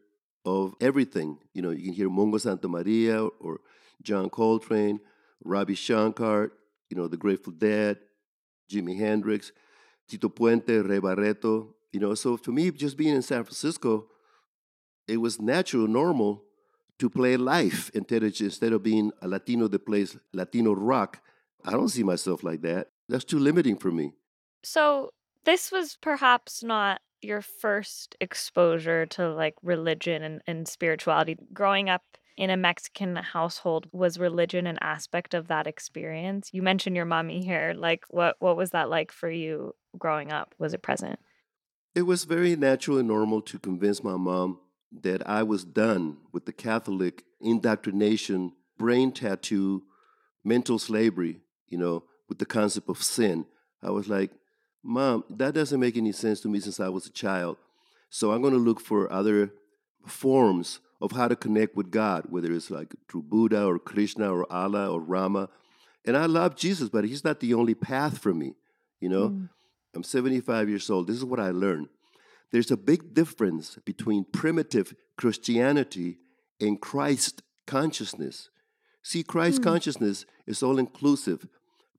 of 0.44 0.74
everything. 0.80 1.38
You 1.54 1.62
know, 1.62 1.70
you 1.70 1.84
can 1.84 1.94
hear 1.94 2.10
Mongo 2.10 2.38
Santa 2.38 2.68
Maria 2.68 3.24
or 3.24 3.60
John 4.02 4.28
Coltrane, 4.28 5.00
Ravi 5.42 5.74
Shankar, 5.74 6.52
you 6.90 6.96
know, 6.96 7.08
the 7.08 7.16
Grateful 7.16 7.52
Dead, 7.52 7.98
Jimi 8.70 8.98
Hendrix, 8.98 9.52
Tito 10.08 10.28
Puente, 10.28 10.82
Ray 10.86 10.98
Barretto. 11.00 11.74
You 11.92 12.00
know, 12.00 12.14
so 12.14 12.36
for 12.36 12.52
me, 12.52 12.70
just 12.70 12.96
being 12.96 13.14
in 13.14 13.22
San 13.22 13.44
Francisco, 13.44 14.06
it 15.06 15.18
was 15.18 15.40
natural, 15.40 15.86
normal 15.86 16.42
to 16.98 17.10
play 17.10 17.36
life 17.36 17.90
instead 17.94 18.22
of, 18.22 18.40
instead 18.40 18.72
of 18.72 18.82
being 18.82 19.12
a 19.20 19.28
Latino 19.28 19.68
that 19.68 19.84
plays 19.84 20.16
Latino 20.32 20.72
rock. 20.72 21.20
I 21.64 21.72
don't 21.72 21.88
see 21.88 22.02
myself 22.02 22.42
like 22.42 22.62
that. 22.62 22.88
That's 23.08 23.24
too 23.24 23.38
limiting 23.38 23.76
for 23.76 23.90
me. 23.90 24.14
So 24.62 25.10
this 25.44 25.72
was 25.72 25.96
perhaps 26.00 26.62
not 26.62 27.00
your 27.20 27.40
first 27.42 28.16
exposure 28.20 29.06
to 29.06 29.32
like 29.32 29.54
religion 29.62 30.22
and, 30.22 30.42
and 30.46 30.66
spirituality 30.66 31.36
growing 31.52 31.88
up 31.88 32.02
in 32.36 32.50
a 32.50 32.56
Mexican 32.56 33.16
household 33.16 33.86
was 33.92 34.18
religion 34.18 34.66
an 34.66 34.78
aspect 34.80 35.34
of 35.34 35.48
that 35.48 35.66
experience? 35.66 36.50
You 36.52 36.62
mentioned 36.62 36.96
your 36.96 37.04
mommy 37.04 37.44
here. 37.44 37.74
Like 37.76 38.04
what 38.08 38.36
what 38.38 38.56
was 38.56 38.70
that 38.70 38.88
like 38.88 39.12
for 39.12 39.30
you 39.30 39.74
growing 39.98 40.32
up? 40.32 40.54
Was 40.58 40.74
it 40.74 40.82
present? 40.82 41.18
It 41.94 42.02
was 42.02 42.24
very 42.24 42.56
natural 42.56 42.98
and 42.98 43.08
normal 43.08 43.42
to 43.42 43.58
convince 43.58 44.02
my 44.02 44.16
mom 44.16 44.58
that 45.02 45.28
I 45.28 45.42
was 45.42 45.64
done 45.64 46.18
with 46.32 46.46
the 46.46 46.52
Catholic 46.52 47.24
indoctrination, 47.40 48.52
brain 48.78 49.12
tattoo, 49.12 49.82
mental 50.44 50.78
slavery, 50.78 51.40
you 51.68 51.78
know, 51.78 52.04
with 52.28 52.38
the 52.38 52.46
concept 52.46 52.88
of 52.88 53.02
sin. 53.02 53.46
I 53.82 53.90
was 53.90 54.08
like, 54.08 54.30
Mom, 54.82 55.24
that 55.30 55.54
doesn't 55.54 55.78
make 55.78 55.96
any 55.96 56.12
sense 56.12 56.40
to 56.40 56.48
me 56.48 56.60
since 56.60 56.80
I 56.80 56.88
was 56.88 57.06
a 57.06 57.12
child. 57.12 57.56
So 58.10 58.32
I'm 58.32 58.42
going 58.42 58.54
to 58.54 58.58
look 58.58 58.80
for 58.80 59.10
other 59.12 59.52
forms 60.06 60.80
of 61.02 61.12
how 61.12 61.28
to 61.28 61.36
connect 61.36 61.76
with 61.76 61.90
God, 61.90 62.24
whether 62.30 62.50
it's 62.50 62.70
like 62.70 62.94
through 63.10 63.24
Buddha 63.24 63.66
or 63.66 63.78
Krishna 63.78 64.32
or 64.32 64.50
Allah 64.50 64.90
or 64.90 65.00
Rama. 65.00 65.50
And 66.06 66.16
I 66.16 66.24
love 66.24 66.56
Jesus, 66.56 66.88
but 66.88 67.04
he's 67.04 67.24
not 67.24 67.40
the 67.40 67.52
only 67.52 67.74
path 67.74 68.18
for 68.18 68.32
me. 68.32 68.54
You 69.00 69.10
know, 69.10 69.28
mm. 69.28 69.48
I'm 69.94 70.04
75 70.04 70.68
years 70.70 70.88
old. 70.88 71.06
This 71.08 71.16
is 71.16 71.24
what 71.24 71.40
I 71.40 71.50
learned. 71.50 71.88
There's 72.52 72.70
a 72.70 72.76
big 72.76 73.12
difference 73.12 73.78
between 73.84 74.24
primitive 74.32 74.94
Christianity 75.16 76.18
and 76.58 76.80
Christ 76.80 77.42
consciousness. 77.66 78.48
See, 79.02 79.22
Christ 79.22 79.60
mm. 79.60 79.64
consciousness 79.64 80.24
is 80.46 80.62
all 80.62 80.78
inclusive 80.78 81.46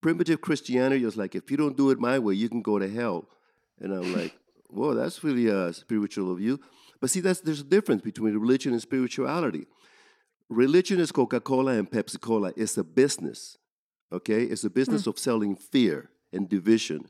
primitive 0.04 0.42
Christianity 0.42 1.04
is 1.06 1.18
like, 1.18 1.34
if 1.34 1.50
you 1.50 1.58
don't 1.58 1.78
do 1.78 1.90
it 1.90 1.98
my 1.98 2.20
way, 2.20 2.36
you 2.36 2.50
can 2.50 2.62
go 2.62 2.78
to 2.78 2.88
hell. 2.88 3.26
And 3.80 3.92
I'm 3.92 4.14
like, 4.14 4.38
whoa, 4.70 4.94
that's 4.94 5.24
really 5.24 5.50
uh, 5.50 5.72
spiritual 5.72 6.32
of 6.32 6.40
you. 6.40 6.60
But 7.04 7.10
see, 7.10 7.20
that's, 7.20 7.42
there's 7.42 7.60
a 7.60 7.66
difference 7.66 8.02
between 8.02 8.38
religion 8.38 8.72
and 8.72 8.82
spirituality. 8.82 9.66
Religion 10.48 11.02
is 11.02 11.12
Coca 11.12 11.42
Cola 11.42 11.74
and 11.74 11.92
Pepsi 11.92 12.18
Cola. 12.18 12.54
It's 12.56 12.78
a 12.78 12.84
business, 12.86 13.58
okay? 14.14 14.44
It's 14.44 14.64
a 14.64 14.70
business 14.70 15.04
mm. 15.04 15.08
of 15.08 15.20
selling 15.20 15.58
fear 15.58 16.12
and 16.32 16.48
division. 16.48 17.10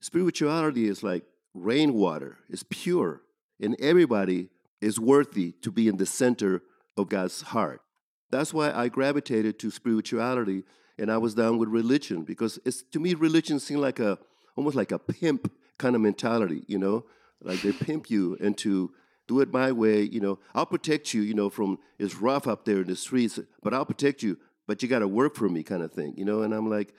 Spirituality 0.00 0.88
is 0.88 1.02
like 1.02 1.24
rainwater, 1.52 2.38
it's 2.48 2.64
pure, 2.70 3.20
and 3.60 3.76
everybody 3.78 4.48
is 4.80 4.98
worthy 4.98 5.52
to 5.60 5.70
be 5.70 5.86
in 5.86 5.98
the 5.98 6.06
center 6.06 6.62
of 6.96 7.10
God's 7.10 7.42
heart. 7.42 7.82
That's 8.30 8.54
why 8.54 8.72
I 8.72 8.88
gravitated 8.88 9.58
to 9.58 9.70
spirituality 9.70 10.64
and 10.98 11.12
I 11.12 11.18
was 11.18 11.34
down 11.34 11.58
with 11.58 11.68
religion 11.68 12.22
because 12.22 12.58
it's 12.64 12.82
to 12.84 12.98
me 12.98 13.12
religion 13.12 13.60
seemed 13.60 13.82
like 13.82 14.00
a 14.00 14.18
almost 14.56 14.76
like 14.76 14.92
a 14.92 14.98
pimp 14.98 15.52
kind 15.76 15.94
of 15.94 16.00
mentality, 16.00 16.64
you 16.68 16.78
know, 16.78 17.04
like 17.42 17.60
they 17.60 17.72
pimp 17.72 18.08
you 18.08 18.36
into 18.36 18.92
Do 19.26 19.40
it 19.40 19.52
my 19.52 19.72
way. 19.72 20.02
You 20.02 20.20
know, 20.20 20.38
I'll 20.54 20.66
protect 20.66 21.12
you. 21.12 21.22
You 21.22 21.34
know, 21.34 21.50
from 21.50 21.78
it's 21.98 22.16
rough 22.16 22.46
up 22.46 22.64
there 22.64 22.80
in 22.80 22.86
the 22.86 22.96
streets, 22.96 23.38
but 23.62 23.74
I'll 23.74 23.84
protect 23.84 24.22
you. 24.22 24.38
But 24.66 24.82
you 24.82 24.88
got 24.88 25.00
to 25.00 25.08
work 25.08 25.36
for 25.36 25.48
me, 25.48 25.62
kind 25.62 25.82
of 25.82 25.92
thing. 25.92 26.14
You 26.16 26.24
know, 26.24 26.42
and 26.42 26.52
I'm 26.52 26.68
like, 26.68 26.92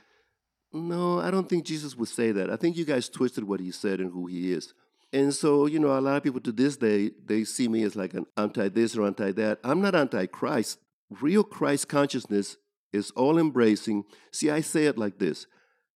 no, 0.74 1.20
I 1.20 1.32
don't 1.32 1.50
think 1.50 1.66
Jesus 1.66 1.96
would 1.96 2.10
say 2.10 2.32
that. 2.32 2.50
I 2.50 2.56
think 2.56 2.78
you 2.78 2.86
guys 2.86 3.10
twisted 3.10 3.46
what 3.46 3.60
he 3.60 3.72
said 3.72 4.00
and 4.00 4.12
who 4.12 4.28
he 4.28 4.52
is. 4.52 4.74
And 5.14 5.34
so, 5.34 5.66
you 5.66 5.80
know, 5.80 5.98
a 5.98 6.02
lot 6.02 6.18
of 6.18 6.24
people 6.24 6.42
to 6.42 6.52
this 6.52 6.76
day, 6.76 7.12
they 7.26 7.44
see 7.46 7.68
me 7.68 7.84
as 7.84 7.96
like 7.96 8.14
an 8.14 8.26
anti 8.36 8.68
this 8.70 8.98
or 8.98 9.06
anti 9.06 9.32
that. 9.34 9.60
I'm 9.64 9.82
not 9.82 9.96
anti 9.96 10.26
Christ. 10.26 10.80
Real 11.10 11.44
Christ 11.44 11.88
consciousness 11.88 12.58
is 12.92 13.12
all 13.12 13.38
embracing. 13.38 14.04
See, 14.32 14.50
I 14.50 14.62
say 14.62 14.86
it 14.86 14.98
like 14.98 15.20
this 15.20 15.48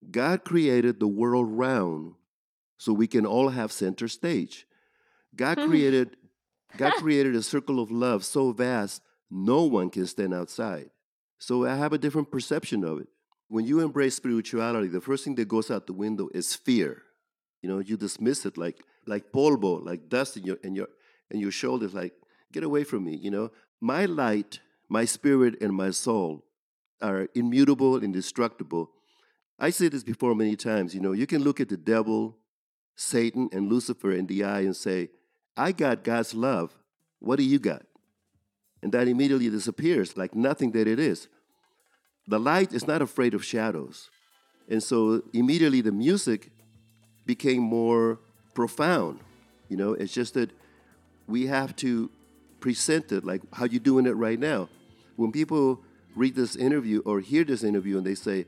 God 0.10 0.46
created 0.46 1.00
the 1.00 1.08
world 1.08 1.50
round 1.50 2.14
so 2.78 2.94
we 2.94 3.08
can 3.08 3.26
all 3.26 3.50
have 3.50 3.72
center 3.72 4.08
stage. 4.08 4.66
God 5.36 5.58
created 5.68 6.16
God 6.78 6.94
created 6.94 7.36
a 7.36 7.44
circle 7.44 7.80
of 7.80 7.92
love 7.92 8.24
so 8.24 8.52
vast 8.52 9.02
no 9.30 9.64
one 9.64 9.90
can 9.90 10.06
stand 10.06 10.34
outside. 10.34 10.90
So 11.38 11.66
I 11.66 11.76
have 11.76 11.94
a 11.94 11.98
different 11.98 12.32
perception 12.32 12.84
of 12.84 13.00
it. 13.00 13.08
When 13.48 13.66
you 13.66 13.80
embrace 13.82 14.16
spirituality, 14.16 14.88
the 14.88 15.02
first 15.02 15.24
thing 15.24 15.36
that 15.36 15.48
goes 15.48 15.70
out 15.70 15.88
the 15.88 15.94
window 15.94 16.30
is 16.34 16.56
fear. 16.56 17.04
You 17.62 17.70
know, 17.70 17.80
you 17.80 17.98
dismiss 17.98 18.46
it 18.46 18.58
like 18.58 18.78
like 19.08 19.32
polvo, 19.32 19.84
like 19.84 20.10
dust 20.10 20.38
in 20.38 20.44
your 20.46 20.58
in 20.64 20.76
your 20.76 20.88
in 21.32 21.40
your 21.40 21.52
shoulders, 21.52 21.94
like, 21.94 22.14
get 22.52 22.64
away 22.64 22.84
from 22.84 23.06
me, 23.06 23.16
you 23.16 23.32
know. 23.32 23.52
My 23.80 24.06
light, 24.06 24.60
my 24.90 25.06
spirit, 25.06 25.60
and 25.62 25.74
my 25.74 25.90
soul 25.92 26.46
are 27.02 27.28
immutable, 27.34 28.04
indestructible. 28.04 28.92
I 29.58 29.70
say 29.70 29.88
this 29.88 30.04
before 30.04 30.36
many 30.36 30.56
times, 30.56 30.94
you 30.94 31.02
know, 31.02 31.14
you 31.14 31.26
can 31.26 31.44
look 31.44 31.60
at 31.60 31.70
the 31.70 31.78
devil, 31.78 32.38
Satan, 32.96 33.50
and 33.52 33.70
Lucifer 33.70 34.12
in 34.12 34.28
the 34.28 34.44
eye 34.44 34.62
and 34.62 34.76
say, 34.76 35.10
I 35.56 35.72
got 35.72 36.04
God's 36.04 36.34
love. 36.34 36.74
What 37.20 37.38
do 37.38 37.44
you 37.44 37.60
got? 37.60 37.84
And 38.82 38.92
that 38.94 39.08
immediately 39.08 39.50
disappears 39.50 40.18
like 40.18 40.34
nothing 40.34 40.72
that 40.72 40.88
it 40.88 41.00
is. 41.00 41.28
The 42.28 42.40
light 42.40 42.74
is 42.74 42.88
not 42.88 43.02
afraid 43.02 43.34
of 43.34 43.44
shadows. 43.44 44.10
And 44.70 44.82
so 44.82 45.22
immediately 45.34 45.82
the 45.82 45.92
music 45.92 46.52
became 47.26 47.62
more 47.62 48.20
profound. 48.54 49.20
You 49.70 49.78
know, 49.78 49.94
it's 49.94 50.14
just 50.14 50.34
that 50.34 50.52
we 51.28 51.48
have 51.48 51.76
to 51.78 52.10
present 52.60 53.12
it 53.12 53.24
like 53.24 53.42
how 53.54 53.66
you 53.66 53.80
doing 53.80 54.06
it 54.06 54.16
right 54.16 54.40
now. 54.40 54.70
When 55.16 55.32
people 55.32 55.82
read 56.16 56.36
this 56.36 56.56
interview 56.56 57.02
or 57.06 57.20
hear 57.20 57.44
this 57.44 57.64
interview 57.64 57.98
and 57.98 58.06
they 58.06 58.16
say, 58.16 58.46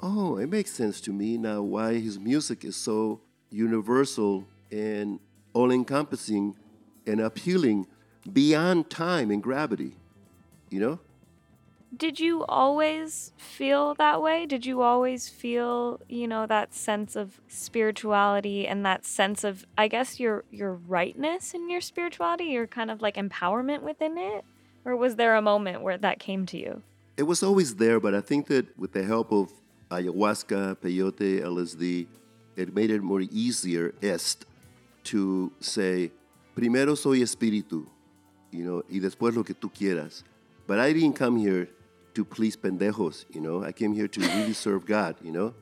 "Oh, 0.00 0.36
it 0.36 0.48
makes 0.48 0.72
sense 0.72 1.00
to 1.02 1.12
me 1.12 1.36
now 1.36 1.62
why 1.62 1.94
his 1.94 2.18
music 2.18 2.64
is 2.64 2.76
so 2.76 3.20
universal 3.50 4.46
and 4.70 5.20
all-encompassing 5.56 6.44
and 7.06 7.18
appealing 7.20 7.78
beyond 8.40 8.90
time 8.90 9.30
and 9.30 9.42
gravity." 9.42 9.92
You 10.70 10.80
know? 10.84 10.96
Did 11.96 12.20
you 12.20 12.44
always 12.44 13.32
feel 13.38 13.94
that 13.94 14.20
way? 14.20 14.44
Did 14.44 14.66
you 14.66 14.82
always 14.82 15.28
feel, 15.28 16.00
you 16.08 16.26
know, 16.28 16.44
that 16.46 16.74
sense 16.74 17.16
of 17.16 17.40
spirituality 17.48 18.66
and 18.66 18.84
that 18.84 19.06
sense 19.06 19.44
of 19.44 19.64
I 19.78 19.88
guess 19.88 20.20
your 20.20 20.44
your 20.50 20.74
rightness 20.74 21.54
in 21.54 21.70
your 21.70 21.80
spirituality, 21.80 22.46
your 22.56 22.66
kind 22.66 22.90
of 22.90 23.00
like 23.00 23.16
empowerment 23.16 23.82
within 23.82 24.18
it? 24.18 24.44
Or 24.84 24.94
was 24.96 25.16
there 25.16 25.34
a 25.36 25.42
moment 25.42 25.82
where 25.82 25.98
that 25.98 26.18
came 26.18 26.44
to 26.46 26.58
you? 26.58 26.82
It 27.16 27.26
was 27.32 27.42
always 27.42 27.76
there, 27.76 27.98
but 27.98 28.14
I 28.14 28.20
think 28.20 28.48
that 28.48 28.66
with 28.76 28.92
the 28.92 29.04
help 29.04 29.32
of 29.32 29.50
ayahuasca, 29.90 30.76
peyote, 30.82 31.40
LSD, 31.40 32.06
it 32.56 32.74
made 32.74 32.90
it 32.90 33.02
more 33.02 33.22
easier 33.22 33.94
est 34.02 34.44
to 35.06 35.52
say, 35.60 36.10
primero 36.54 36.96
soy 36.96 37.22
espíritu, 37.22 37.86
you 38.50 38.64
know, 38.64 38.82
y 38.88 38.98
después 38.98 39.34
lo 39.34 39.44
que 39.44 39.54
tú 39.54 39.70
quieras. 39.72 40.22
But 40.66 40.78
I 40.78 40.92
didn't 40.92 41.14
come 41.14 41.36
here 41.36 41.68
to 42.14 42.24
please 42.24 42.56
pendejos, 42.56 43.24
you 43.30 43.40
know. 43.40 43.62
I 43.62 43.72
came 43.72 43.92
here 43.92 44.08
to 44.08 44.20
really 44.20 44.52
serve 44.52 44.84
God, 44.86 45.16
you 45.22 45.30
know. 45.30 45.54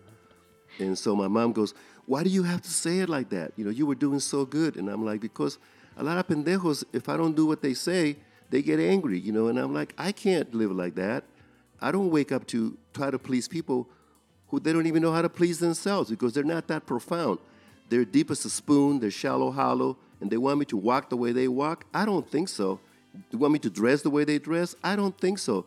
And 0.79 0.97
so 0.97 1.15
my 1.15 1.29
mom 1.29 1.53
goes, 1.53 1.75
Why 2.07 2.23
do 2.23 2.31
you 2.31 2.43
have 2.43 2.63
to 2.63 2.71
say 2.71 3.01
it 3.01 3.09
like 3.09 3.29
that? 3.31 3.53
You 3.57 3.65
know, 3.65 3.71
you 3.71 3.87
were 3.87 3.95
doing 3.95 4.21
so 4.21 4.45
good. 4.45 4.77
And 4.77 4.89
I'm 4.89 5.05
like, 5.05 5.21
Because 5.21 5.59
a 5.97 6.03
lot 6.03 6.19
of 6.19 6.27
pendejos, 6.27 6.85
if 6.93 7.09
I 7.09 7.17
don't 7.17 7.35
do 7.35 7.47
what 7.47 7.61
they 7.61 7.75
say, 7.75 8.17
they 8.51 8.63
get 8.63 8.79
angry, 8.79 9.19
you 9.19 9.33
know. 9.33 9.49
And 9.49 9.59
I'm 9.59 9.75
like, 9.75 9.95
I 9.99 10.13
can't 10.13 10.53
live 10.55 10.73
like 10.73 10.95
that. 10.95 11.25
I 11.81 11.91
don't 11.91 12.11
wake 12.11 12.33
up 12.33 12.47
to 12.49 12.77
try 12.95 13.11
to 13.11 13.19
please 13.19 13.49
people 13.49 13.89
who 14.49 14.61
they 14.61 14.73
don't 14.73 14.87
even 14.87 15.03
know 15.03 15.13
how 15.13 15.23
to 15.23 15.29
please 15.29 15.59
themselves 15.59 16.09
because 16.09 16.33
they're 16.33 16.45
not 16.45 16.69
that 16.69 16.87
profound. 16.87 17.39
They're 17.89 18.05
deep 18.05 18.31
as 18.31 18.45
a 18.45 18.51
spoon, 18.51 19.01
they're 19.01 19.11
shallow, 19.11 19.51
hollow, 19.51 19.97
and 20.21 20.31
they 20.31 20.37
want 20.37 20.59
me 20.59 20.65
to 20.67 20.77
walk 20.77 21.11
the 21.11 21.17
way 21.17 21.33
they 21.33 21.49
walk. 21.49 21.85
I 21.93 22.05
don't 22.05 22.29
think 22.29 22.49
so. 22.49 22.81
You 23.31 23.39
want 23.39 23.53
me 23.53 23.59
to 23.61 23.71
dress 23.71 24.03
the 24.03 24.11
way 24.11 24.25
they 24.25 24.39
dress? 24.39 24.75
I 24.83 24.97
don't 24.97 25.17
think 25.19 25.39
so. 25.39 25.67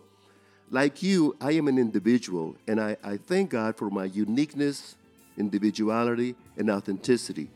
Like 0.69 1.01
you, 1.01 1.35
I 1.39 1.51
am 1.53 1.67
an 1.67 1.77
individual, 1.77 2.57
and 2.67 2.81
I, 2.81 2.97
I 3.03 3.17
thank 3.17 3.51
God 3.51 3.77
for 3.77 3.89
my 3.89 4.05
uniqueness, 4.05 4.97
individuality, 5.37 6.35
and 6.57 6.69
authenticity. 6.69 7.49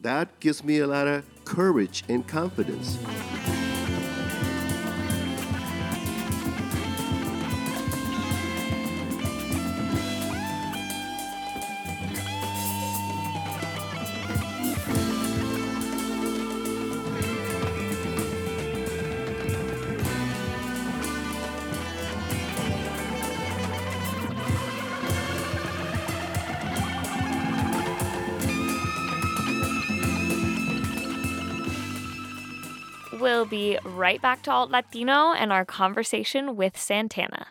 That 0.00 0.40
gives 0.40 0.64
me 0.64 0.78
a 0.78 0.86
lot 0.86 1.06
of 1.06 1.24
courage 1.44 2.04
and 2.08 2.26
confidence. 2.26 2.98
Be 33.48 33.78
right 33.84 34.20
back 34.20 34.42
to 34.42 34.52
Alt 34.52 34.70
Latino 34.70 35.32
and 35.32 35.52
our 35.52 35.64
conversation 35.64 36.56
with 36.56 36.76
Santana. 36.76 37.48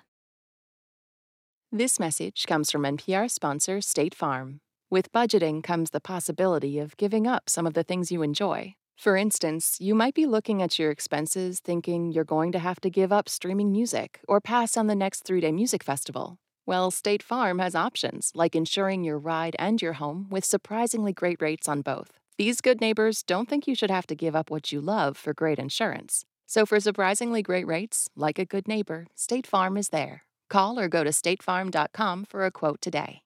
This 1.71 1.99
message 1.99 2.45
comes 2.47 2.71
from 2.71 2.83
NPR 2.83 3.29
sponsor 3.29 3.81
State 3.81 4.15
Farm. 4.15 4.59
With 4.89 5.11
budgeting 5.11 5.61
comes 5.61 5.89
the 5.89 5.99
possibility 5.99 6.79
of 6.79 6.95
giving 6.95 7.27
up 7.27 7.49
some 7.49 7.67
of 7.67 7.73
the 7.73 7.83
things 7.83 8.09
you 8.11 8.21
enjoy. 8.21 8.75
For 8.95 9.17
instance, 9.17 9.77
you 9.79 9.93
might 9.93 10.15
be 10.15 10.25
looking 10.25 10.61
at 10.61 10.79
your 10.79 10.91
expenses 10.91 11.59
thinking 11.59 12.11
you're 12.11 12.23
going 12.23 12.51
to 12.53 12.59
have 12.59 12.79
to 12.81 12.89
give 12.89 13.11
up 13.11 13.27
streaming 13.27 13.71
music 13.71 14.21
or 14.27 14.39
pass 14.39 14.77
on 14.77 14.87
the 14.87 14.95
next 14.95 15.25
three 15.25 15.41
day 15.41 15.51
music 15.51 15.83
festival. 15.83 16.37
Well, 16.65 16.89
State 16.89 17.21
Farm 17.21 17.59
has 17.59 17.75
options 17.75 18.31
like 18.33 18.55
insuring 18.55 19.03
your 19.03 19.19
ride 19.19 19.55
and 19.59 19.81
your 19.81 19.93
home 19.93 20.27
with 20.29 20.45
surprisingly 20.45 21.13
great 21.13 21.41
rates 21.41 21.67
on 21.67 21.81
both. 21.81 22.19
These 22.37 22.61
good 22.61 22.79
neighbors 22.79 23.23
don't 23.23 23.49
think 23.49 23.65
you 23.65 23.73
should 23.73 23.89
have 23.89 24.05
to 24.05 24.15
give 24.15 24.35
up 24.35 24.51
what 24.51 24.71
you 24.71 24.79
love 24.79 25.17
for 25.17 25.33
great 25.33 25.57
insurance. 25.57 26.23
So, 26.45 26.67
for 26.67 26.79
surprisingly 26.79 27.41
great 27.41 27.65
rates, 27.65 28.09
like 28.15 28.37
a 28.37 28.45
good 28.45 28.67
neighbor, 28.67 29.07
State 29.15 29.47
Farm 29.47 29.75
is 29.75 29.89
there. 29.89 30.21
Call 30.47 30.79
or 30.79 30.87
go 30.87 31.03
to 31.03 31.09
statefarm.com 31.09 32.25
for 32.25 32.45
a 32.45 32.51
quote 32.51 32.79
today. 32.79 33.23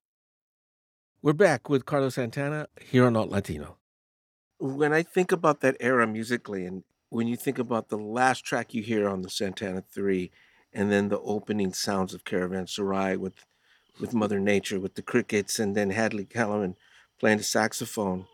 We're 1.22 1.34
back 1.34 1.68
with 1.68 1.86
Carlos 1.86 2.16
Santana 2.16 2.68
here 2.80 3.06
on 3.06 3.18
Alt 3.18 3.30
Latino. 3.30 3.76
When 4.60 4.94
I 4.94 5.04
think 5.04 5.34
about 5.34 5.60
that 5.60 5.76
era 5.82 6.08
musically, 6.08 6.66
and 6.66 6.86
when 7.10 7.28
you 7.28 7.36
think 7.36 7.60
about 7.60 7.90
the 7.90 7.98
last 7.98 8.46
track 8.46 8.74
you 8.74 8.82
hear 8.82 9.10
on 9.10 9.24
the 9.24 9.30
Santana 9.30 9.84
3, 9.92 10.32
and 10.72 10.90
then 10.90 11.10
the 11.10 11.20
opening 11.20 11.74
sounds 11.74 12.14
of 12.14 12.24
Caravanserai 12.24 13.18
with, 13.18 13.46
with 14.00 14.14
Mother 14.14 14.40
Nature, 14.40 14.80
with 14.80 14.96
the 14.96 15.02
crickets, 15.02 15.60
and 15.60 15.76
then 15.76 15.90
Hadley 15.90 16.24
Caliman 16.24 16.76
playing 17.20 17.40
the 17.40 17.44
saxophone, 17.44 18.26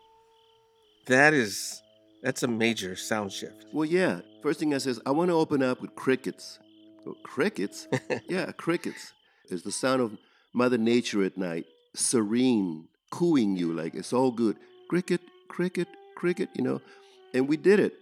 that 1.08 1.34
is, 1.34 1.82
that's 2.22 2.42
a 2.42 2.48
major 2.48 2.96
sound 2.96 3.32
shift. 3.32 3.66
Well, 3.72 3.84
yeah. 3.84 4.20
First 4.42 4.60
thing 4.60 4.74
I 4.74 4.78
says, 4.78 5.00
I 5.04 5.10
want 5.10 5.30
to 5.30 5.34
open 5.34 5.62
up 5.62 5.80
with 5.80 5.94
crickets. 5.94 6.58
Well, 7.04 7.16
crickets? 7.22 7.88
yeah, 8.28 8.52
crickets. 8.52 9.12
It's 9.50 9.62
the 9.62 9.72
sound 9.72 10.00
of 10.00 10.16
Mother 10.54 10.78
Nature 10.78 11.24
at 11.24 11.36
night, 11.36 11.66
serene, 11.94 12.88
cooing 13.10 13.56
you 13.56 13.72
like 13.72 13.94
it's 13.94 14.12
all 14.12 14.30
good. 14.30 14.56
Cricket, 14.88 15.20
cricket, 15.48 15.88
cricket, 16.14 16.48
you 16.54 16.62
know. 16.62 16.80
And 17.34 17.48
we 17.48 17.56
did 17.56 17.80
it. 17.80 17.94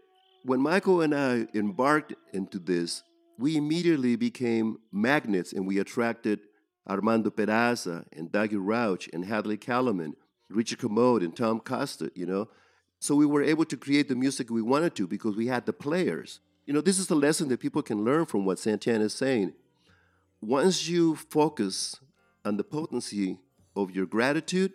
When 0.44 0.60
Michael 0.60 1.00
and 1.00 1.14
I 1.14 1.46
embarked 1.54 2.14
into 2.32 2.58
this, 2.58 3.02
we 3.38 3.56
immediately 3.56 4.16
became 4.16 4.78
magnets 4.92 5.52
and 5.52 5.66
we 5.66 5.78
attracted 5.78 6.40
Armando 6.88 7.30
Peraza 7.30 8.04
and 8.12 8.30
Dougie 8.30 8.58
Rauch 8.58 9.08
and 9.12 9.25
Hadley 9.25 9.56
Caliman, 9.56 10.12
Richard 10.48 10.78
Kermode 10.78 11.22
and 11.22 11.36
Tom 11.36 11.60
Coster, 11.60 12.10
you 12.14 12.26
know. 12.26 12.48
So 13.06 13.14
we 13.14 13.25
were 13.25 13.44
able 13.44 13.64
to 13.66 13.76
create 13.76 14.08
the 14.08 14.16
music 14.16 14.50
we 14.50 14.62
wanted 14.62 14.96
to 14.96 15.06
because 15.06 15.36
we 15.36 15.46
had 15.46 15.64
the 15.64 15.72
players. 15.72 16.40
You 16.64 16.75
know, 16.75 16.80
this 16.80 16.98
is 16.98 17.06
the 17.06 17.14
lesson 17.14 17.46
that 17.50 17.60
people 17.60 17.80
can 17.80 18.02
learn 18.02 18.26
from 18.26 18.44
what 18.44 18.58
Santana 18.58 19.04
is 19.04 19.14
saying. 19.14 19.52
Once 20.40 20.88
you 20.88 21.14
focus 21.14 22.00
on 22.44 22.56
the 22.56 22.64
potency 22.64 23.38
of 23.76 23.92
your 23.92 24.06
gratitude, 24.06 24.72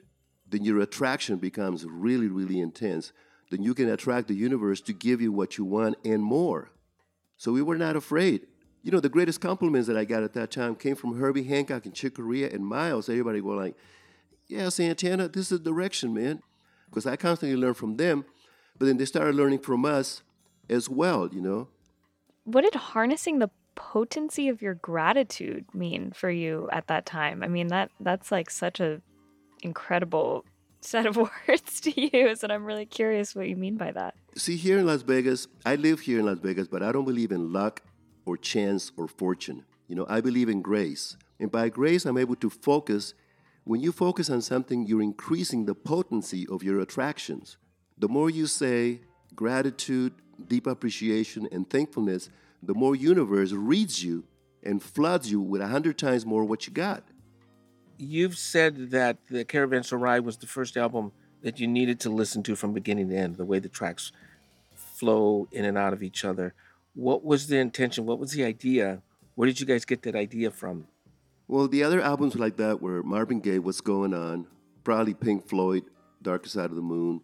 then 0.48 0.64
your 0.64 0.80
attraction 0.80 1.40
becomes 1.40 1.86
really, 1.86 2.30
really 2.30 2.62
intense. 2.62 3.12
then 3.50 3.64
you 3.64 3.74
can 3.74 3.90
attract 3.90 4.30
the 4.30 4.34
universe 4.34 4.80
to 4.80 4.94
give 4.94 5.20
you 5.20 5.34
what 5.34 5.58
you 5.58 5.66
want 5.66 5.98
and 6.06 6.24
more. 6.24 6.72
So 7.36 7.52
we 7.52 7.62
were 7.62 7.78
not 7.78 7.98
afraid. 7.98 8.48
You 8.82 8.94
know, 8.94 9.02
the 9.02 9.10
greatest 9.10 9.42
compliments 9.42 9.90
that 9.90 9.98
I 9.98 10.06
got 10.06 10.24
at 10.24 10.32
that 10.36 10.52
time 10.52 10.76
came 10.76 10.96
from 10.96 11.20
Herbie 11.20 11.44
Hancock 11.44 11.86
and 11.86 11.94
Chick 11.94 12.16
Corea 12.16 12.50
and 12.50 12.66
Miles. 12.66 13.10
Everybody 13.10 13.42
were 13.42 13.58
like, 13.58 13.76
yeah, 14.48 14.70
Santana, 14.70 15.28
this 15.28 15.52
is 15.52 15.60
the 15.60 15.70
direction, 15.70 16.14
man. 16.14 16.42
Because 16.92 17.08
I 17.08 17.16
constantly 17.16 17.58
learn 17.58 17.74
from 17.74 17.96
them, 17.96 18.26
but 18.78 18.86
then 18.86 18.98
they 18.98 19.06
started 19.06 19.34
learning 19.34 19.60
from 19.60 19.86
us 19.86 20.22
as 20.70 20.90
well, 20.90 21.30
you 21.32 21.42
know. 21.42 21.70
What 22.44 22.62
did 22.62 22.76
harnessing 22.76 23.40
the 23.40 23.50
potency 23.76 24.50
of 24.50 24.62
your 24.62 24.74
gratitude 24.74 25.66
mean 25.74 26.12
for 26.12 26.30
you 26.30 26.70
at 26.72 26.88
that 26.88 27.06
time? 27.06 27.44
I 27.44 27.48
mean, 27.48 27.68
that 27.68 27.92
that's 28.00 28.32
like 28.32 28.50
such 28.50 28.80
a 28.80 29.02
incredible 29.64 30.46
set 30.82 31.06
of 31.06 31.16
words 31.48 31.80
to 31.82 32.18
use, 32.18 32.44
and 32.44 32.52
I'm 32.52 32.66
really 32.66 32.86
curious 32.86 33.36
what 33.36 33.48
you 33.48 33.56
mean 33.56 33.78
by 33.78 33.92
that. 33.92 34.16
See, 34.36 34.58
here 34.58 34.78
in 34.78 34.86
Las 34.86 35.02
Vegas, 35.02 35.48
I 35.66 35.76
live 35.76 36.02
here 36.02 36.20
in 36.20 36.26
Las 36.26 36.40
Vegas, 36.40 36.68
but 36.68 36.84
I 36.84 36.92
don't 36.92 37.06
believe 37.06 37.32
in 37.32 37.54
luck 37.54 37.82
or 38.26 38.38
chance 38.38 38.92
or 38.98 39.08
fortune. 39.08 39.66
You 39.88 39.96
know, 39.96 40.06
I 40.10 40.22
believe 40.22 40.50
in 40.50 40.62
grace. 40.62 41.18
And 41.40 41.52
by 41.52 41.70
grace, 41.70 42.06
I'm 42.06 42.18
able 42.18 42.36
to 42.38 42.50
focus. 42.50 43.14
When 43.64 43.80
you 43.80 43.92
focus 43.92 44.30
on 44.30 44.42
something, 44.42 44.88
you're 44.88 45.04
increasing 45.04 45.66
the 45.66 45.76
potency 45.76 46.48
of 46.48 46.64
your 46.64 46.80
attractions. 46.80 47.58
The 47.98 48.08
more 48.08 48.30
you 48.30 48.48
say 48.48 49.02
gratitude, 49.36 50.14
deep 50.48 50.66
appreciation, 50.66 51.48
and 51.52 51.70
thankfulness, 51.70 52.30
the 52.64 52.74
more 52.74 52.96
universe 52.96 53.52
reads 53.52 54.04
you 54.04 54.24
and 54.64 54.82
floods 54.82 55.32
you 55.32 55.40
with 55.40 55.62
a 55.62 55.68
hundred 55.68 55.98
times 55.98 56.26
more 56.26 56.44
what 56.44 56.66
you 56.66 56.74
got. 56.74 57.04
You've 57.98 58.38
said 58.38 58.90
that 58.92 59.18
the 59.30 59.46
Caravanserai 59.46 60.24
was 60.24 60.38
the 60.38 60.48
first 60.48 60.76
album 60.76 61.12
that 61.44 61.60
you 61.60 61.68
needed 61.68 62.00
to 62.02 62.10
listen 62.10 62.42
to 62.44 62.56
from 62.56 62.74
beginning 62.74 63.10
to 63.10 63.16
end, 63.16 63.38
the 63.38 63.46
way 63.46 63.60
the 63.60 63.70
tracks 63.70 64.12
flow 64.74 65.48
in 65.52 65.66
and 65.66 65.78
out 65.78 65.94
of 65.94 66.02
each 66.02 66.26
other. 66.26 66.54
What 66.96 67.24
was 67.24 67.48
the 67.48 67.58
intention? 67.58 68.06
What 68.06 68.20
was 68.20 68.32
the 68.32 68.44
idea? 68.44 69.02
Where 69.36 69.48
did 69.48 69.60
you 69.60 69.66
guys 69.66 69.86
get 69.86 70.02
that 70.04 70.16
idea 70.16 70.50
from? 70.52 70.88
Well, 71.52 71.68
the 71.68 71.84
other 71.84 72.00
albums 72.00 72.36
like 72.36 72.56
that 72.58 72.82
were 72.82 73.04
Marvin 73.04 73.42
Gaye, 73.42 73.60
What's 73.60 73.82
Going 73.82 74.14
On, 74.14 74.48
probably 74.86 75.14
Pink 75.14 75.50
Floyd, 75.50 75.84
Darker 76.22 76.48
Side 76.48 76.70
of 76.70 76.78
the 76.78 76.82
Moon, 76.82 77.20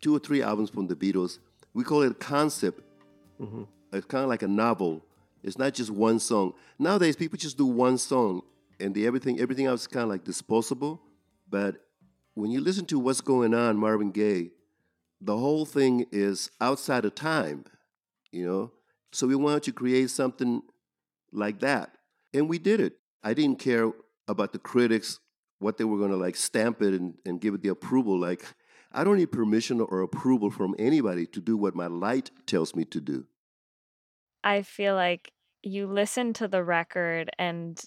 two 0.00 0.16
or 0.16 0.18
three 0.18 0.40
albums 0.40 0.70
from 0.70 0.86
the 0.86 0.96
Beatles. 0.96 1.38
We 1.74 1.84
call 1.84 2.00
it 2.00 2.12
a 2.12 2.14
concept. 2.14 2.80
Mm-hmm. 3.38 3.64
It's 3.92 4.06
kind 4.06 4.22
of 4.22 4.30
like 4.30 4.40
a 4.40 4.48
novel. 4.48 5.04
It's 5.42 5.58
not 5.58 5.74
just 5.74 5.90
one 5.90 6.18
song. 6.18 6.54
Nowadays, 6.78 7.14
people 7.14 7.36
just 7.36 7.58
do 7.58 7.66
one 7.66 7.98
song, 7.98 8.40
and 8.80 8.94
the 8.94 9.06
everything 9.06 9.38
everything 9.38 9.66
else 9.66 9.82
is 9.82 9.86
kind 9.86 10.04
of 10.04 10.08
like 10.08 10.24
disposable. 10.24 11.02
But 11.46 11.76
when 12.32 12.50
you 12.50 12.62
listen 12.62 12.86
to 12.86 12.98
what's 12.98 13.20
going 13.20 13.52
on, 13.52 13.76
Marvin 13.76 14.12
Gaye, 14.12 14.48
the 15.20 15.36
whole 15.36 15.66
thing 15.66 16.06
is 16.10 16.50
outside 16.58 17.04
of 17.04 17.14
time, 17.14 17.66
you 18.32 18.46
know. 18.46 18.72
So 19.12 19.26
we 19.26 19.34
wanted 19.34 19.64
to 19.64 19.72
create 19.72 20.08
something 20.08 20.62
like 21.32 21.60
that, 21.60 21.98
and 22.32 22.48
we 22.48 22.58
did 22.58 22.80
it. 22.80 22.94
I 23.22 23.34
didn't 23.34 23.58
care 23.58 23.90
about 24.26 24.52
the 24.52 24.58
critics, 24.58 25.20
what 25.58 25.76
they 25.76 25.84
were 25.84 25.98
going 25.98 26.10
to 26.10 26.16
like 26.16 26.36
stamp 26.36 26.82
it 26.82 26.94
and, 26.94 27.14
and 27.24 27.40
give 27.40 27.54
it 27.54 27.62
the 27.62 27.70
approval. 27.70 28.18
Like, 28.18 28.44
I 28.92 29.04
don't 29.04 29.16
need 29.16 29.32
permission 29.32 29.80
or 29.80 30.00
approval 30.02 30.50
from 30.50 30.74
anybody 30.78 31.26
to 31.26 31.40
do 31.40 31.56
what 31.56 31.74
my 31.74 31.86
light 31.86 32.30
tells 32.46 32.74
me 32.74 32.84
to 32.86 33.00
do. 33.00 33.26
I 34.44 34.62
feel 34.62 34.94
like 34.94 35.32
you 35.62 35.86
listen 35.86 36.32
to 36.34 36.48
the 36.48 36.62
record 36.62 37.30
and 37.38 37.80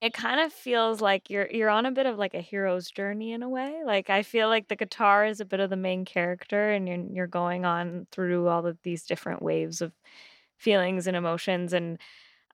it 0.00 0.14
kind 0.14 0.40
of 0.40 0.52
feels 0.52 1.00
like 1.00 1.30
you're 1.30 1.48
you're 1.48 1.70
on 1.70 1.86
a 1.86 1.92
bit 1.92 2.06
of 2.06 2.18
like 2.18 2.34
a 2.34 2.40
hero's 2.40 2.90
journey 2.90 3.32
in 3.32 3.42
a 3.42 3.48
way. 3.48 3.82
Like 3.86 4.10
I 4.10 4.22
feel 4.22 4.48
like 4.48 4.66
the 4.66 4.74
guitar 4.74 5.24
is 5.24 5.40
a 5.40 5.44
bit 5.44 5.60
of 5.60 5.70
the 5.70 5.76
main 5.76 6.04
character 6.04 6.72
and 6.72 6.88
you're 6.88 7.06
you're 7.12 7.26
going 7.28 7.64
on 7.64 8.08
through 8.10 8.48
all 8.48 8.66
of 8.66 8.78
these 8.82 9.04
different 9.04 9.42
waves 9.42 9.80
of 9.80 9.92
feelings 10.58 11.06
and 11.06 11.16
emotions 11.16 11.72
and 11.72 11.98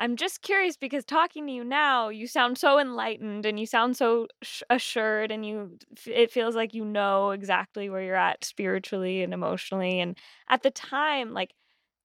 I'm 0.01 0.17
just 0.17 0.43
curious 0.43 0.77
because 0.77 1.05
talking 1.05 1.47
to 1.47 1.53
you 1.53 1.65
now, 1.65 2.09
you 2.09 2.29
sound 2.29 2.57
so 2.57 2.79
enlightened 2.79 3.45
and 3.45 3.59
you 3.59 3.67
sound 3.67 3.97
so 3.97 4.29
sh- 4.43 4.63
assured 4.71 5.33
and 5.33 5.45
you 5.45 5.79
it 6.07 6.31
feels 6.31 6.55
like 6.55 6.73
you 6.73 6.85
know 6.85 7.31
exactly 7.31 7.91
where 7.91 8.03
you're 8.03 8.15
at 8.15 8.45
spiritually 8.45 9.23
and 9.23 9.35
emotionally 9.35 9.99
and 9.99 10.17
at 10.49 10.63
the 10.63 10.71
time 10.71 11.35
like 11.35 11.53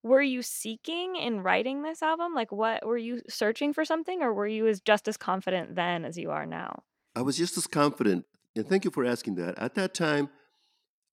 were 0.04 0.22
you 0.22 0.42
seeking 0.42 1.16
in 1.16 1.42
writing 1.42 1.82
this 1.82 2.04
album? 2.04 2.34
Like, 2.36 2.52
what 2.52 2.86
were 2.86 2.98
you 2.98 3.22
searching 3.30 3.74
for 3.74 3.86
something, 3.86 4.22
or 4.22 4.34
were 4.34 4.48
you 4.48 4.68
as 4.68 4.82
just 4.82 5.08
as 5.08 5.18
confident 5.18 5.76
then 5.76 6.04
as 6.06 6.18
you 6.18 6.30
are 6.30 6.46
now? 6.46 6.84
I 7.16 7.22
was 7.22 7.38
just 7.38 7.58
as 7.58 7.68
confident, 7.68 8.26
and 8.56 8.68
thank 8.68 8.84
you 8.84 8.92
for 8.92 9.06
asking 9.06 9.36
that. 9.36 9.58
At 9.58 9.76
that 9.76 9.94
time, 9.94 10.30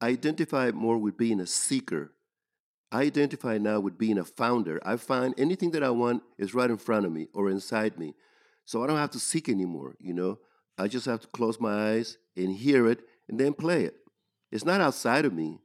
I 0.01 0.09
identified 0.09 0.75
more 0.75 0.99
with 0.99 1.17
being 1.17 1.41
a 1.41 1.47
seeker. 1.47 2.13
I 2.93 3.03
identify 3.03 3.59
now 3.59 3.79
with 3.81 3.99
being 3.99 4.19
a 4.19 4.25
founder. 4.25 4.81
I 4.85 4.97
find 4.97 5.35
anything 5.39 5.71
that 5.73 5.83
I 5.83 5.91
want 5.91 6.23
is 6.39 6.55
right 6.55 6.71
in 6.71 6.77
front 6.77 7.07
of 7.07 7.13
me 7.13 7.29
or 7.33 7.49
inside 7.49 7.99
me. 7.99 8.15
So 8.65 8.83
I 8.83 8.87
don't 8.87 8.97
have 8.97 9.13
to 9.13 9.21
seek 9.21 9.49
anymore, 9.49 9.97
you 10.01 10.13
know. 10.13 10.39
I 10.77 10.89
just 10.89 11.07
have 11.07 11.21
to 11.21 11.27
close 11.29 11.61
my 11.61 11.91
eyes 11.91 12.19
and 12.37 12.55
hear 12.55 12.89
it 12.89 13.01
and 13.29 13.39
then 13.39 13.53
play 13.53 13.85
it. 13.85 13.95
It's 14.51 14.65
not 14.65 14.81
outside 14.81 15.25
of 15.25 15.33
me. 15.33 15.61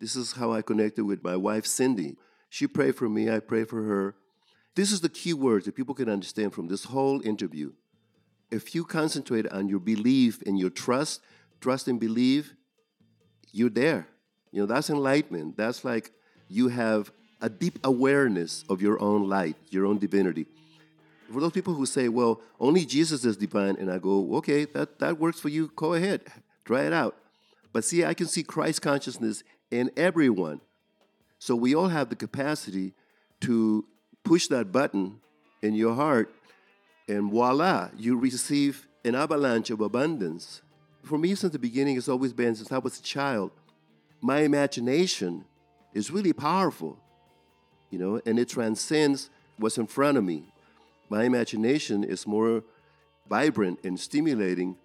This 0.00 0.16
is 0.16 0.32
how 0.32 0.52
I 0.52 0.60
connected 0.60 1.04
with 1.04 1.24
my 1.24 1.36
wife, 1.36 1.64
Cindy. 1.66 2.16
She 2.50 2.66
prayed 2.66 2.96
for 2.96 3.08
me, 3.08 3.30
I 3.30 3.40
pray 3.40 3.64
for 3.64 3.82
her. 3.84 4.14
This 4.74 4.92
is 4.92 5.00
the 5.00 5.08
key 5.08 5.32
words 5.32 5.64
that 5.64 5.74
people 5.74 5.94
can 5.94 6.10
understand 6.10 6.52
from 6.52 6.68
this 6.68 6.84
whole 6.84 7.26
interview. 7.26 7.72
If 8.50 8.74
you 8.74 8.84
concentrate 8.84 9.50
on 9.50 9.68
your 9.68 9.80
belief 9.80 10.42
and 10.42 10.58
your 10.58 10.70
trust, 10.70 11.22
trust 11.60 11.88
and 11.88 11.98
believe, 11.98 12.54
you're 13.52 13.70
there. 13.70 14.08
You 14.52 14.60
know, 14.60 14.66
that's 14.66 14.90
enlightenment. 14.90 15.56
That's 15.56 15.84
like 15.84 16.12
you 16.48 16.68
have 16.68 17.10
a 17.40 17.48
deep 17.48 17.78
awareness 17.84 18.64
of 18.68 18.80
your 18.80 19.00
own 19.00 19.28
light, 19.28 19.56
your 19.70 19.86
own 19.86 19.98
divinity. 19.98 20.46
For 21.32 21.40
those 21.40 21.52
people 21.52 21.74
who 21.74 21.86
say, 21.86 22.08
well, 22.08 22.40
only 22.60 22.84
Jesus 22.84 23.24
is 23.24 23.36
divine, 23.36 23.76
and 23.78 23.90
I 23.90 23.98
go, 23.98 24.36
okay, 24.36 24.64
that, 24.66 24.98
that 25.00 25.18
works 25.18 25.40
for 25.40 25.48
you, 25.48 25.70
go 25.74 25.94
ahead, 25.94 26.22
try 26.64 26.84
it 26.84 26.92
out. 26.92 27.16
But 27.72 27.84
see, 27.84 28.04
I 28.04 28.14
can 28.14 28.26
see 28.26 28.42
Christ 28.42 28.80
consciousness 28.80 29.42
in 29.70 29.90
everyone. 29.96 30.60
So 31.38 31.54
we 31.54 31.74
all 31.74 31.88
have 31.88 32.08
the 32.08 32.16
capacity 32.16 32.94
to 33.40 33.84
push 34.24 34.46
that 34.48 34.72
button 34.72 35.20
in 35.62 35.74
your 35.74 35.94
heart, 35.94 36.32
and 37.08 37.30
voila, 37.30 37.90
you 37.96 38.16
receive 38.16 38.86
an 39.04 39.14
avalanche 39.14 39.70
of 39.70 39.80
abundance. 39.80 40.62
For 41.02 41.18
me, 41.18 41.34
since 41.34 41.52
the 41.52 41.58
beginning, 41.58 41.96
it's 41.96 42.08
always 42.08 42.32
been 42.32 42.54
since 42.54 42.72
I 42.72 42.78
was 42.78 42.98
a 42.98 43.02
child, 43.02 43.50
my 44.20 44.40
imagination 44.40 45.44
is 45.92 46.10
really 46.10 46.32
powerful, 46.32 46.98
you 47.90 47.98
know, 47.98 48.20
and 48.26 48.38
it 48.38 48.48
transcends 48.48 49.30
what's 49.58 49.78
in 49.78 49.86
front 49.86 50.18
of 50.18 50.24
me. 50.24 50.44
My 51.08 51.24
imagination 51.24 52.04
is 52.04 52.26
more 52.26 52.62
vibrant 53.28 53.80
and 53.84 53.98
stimulating 53.98 54.76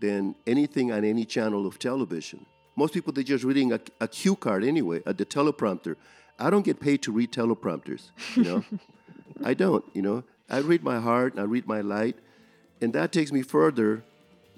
than 0.00 0.34
anything 0.46 0.92
on 0.92 1.04
any 1.04 1.24
channel 1.24 1.66
of 1.66 1.78
television. 1.78 2.46
Most 2.76 2.92
people, 2.92 3.12
they're 3.12 3.24
just 3.24 3.44
reading 3.44 3.72
a, 3.72 3.80
a 4.00 4.08
cue 4.08 4.36
card 4.36 4.64
anyway, 4.64 5.00
a, 5.06 5.14
the 5.14 5.24
teleprompter. 5.24 5.96
I 6.38 6.50
don't 6.50 6.64
get 6.64 6.80
paid 6.80 7.02
to 7.02 7.12
read 7.12 7.32
teleprompters, 7.32 8.10
you 8.34 8.44
know. 8.44 8.64
I 9.44 9.54
don't, 9.54 9.84
you 9.94 10.02
know. 10.02 10.24
I 10.50 10.58
read 10.58 10.82
my 10.82 11.00
heart 11.00 11.34
and 11.34 11.40
I 11.40 11.44
read 11.44 11.66
my 11.66 11.80
light, 11.80 12.16
and 12.80 12.92
that 12.92 13.12
takes 13.12 13.32
me 13.32 13.42
further 13.42 14.02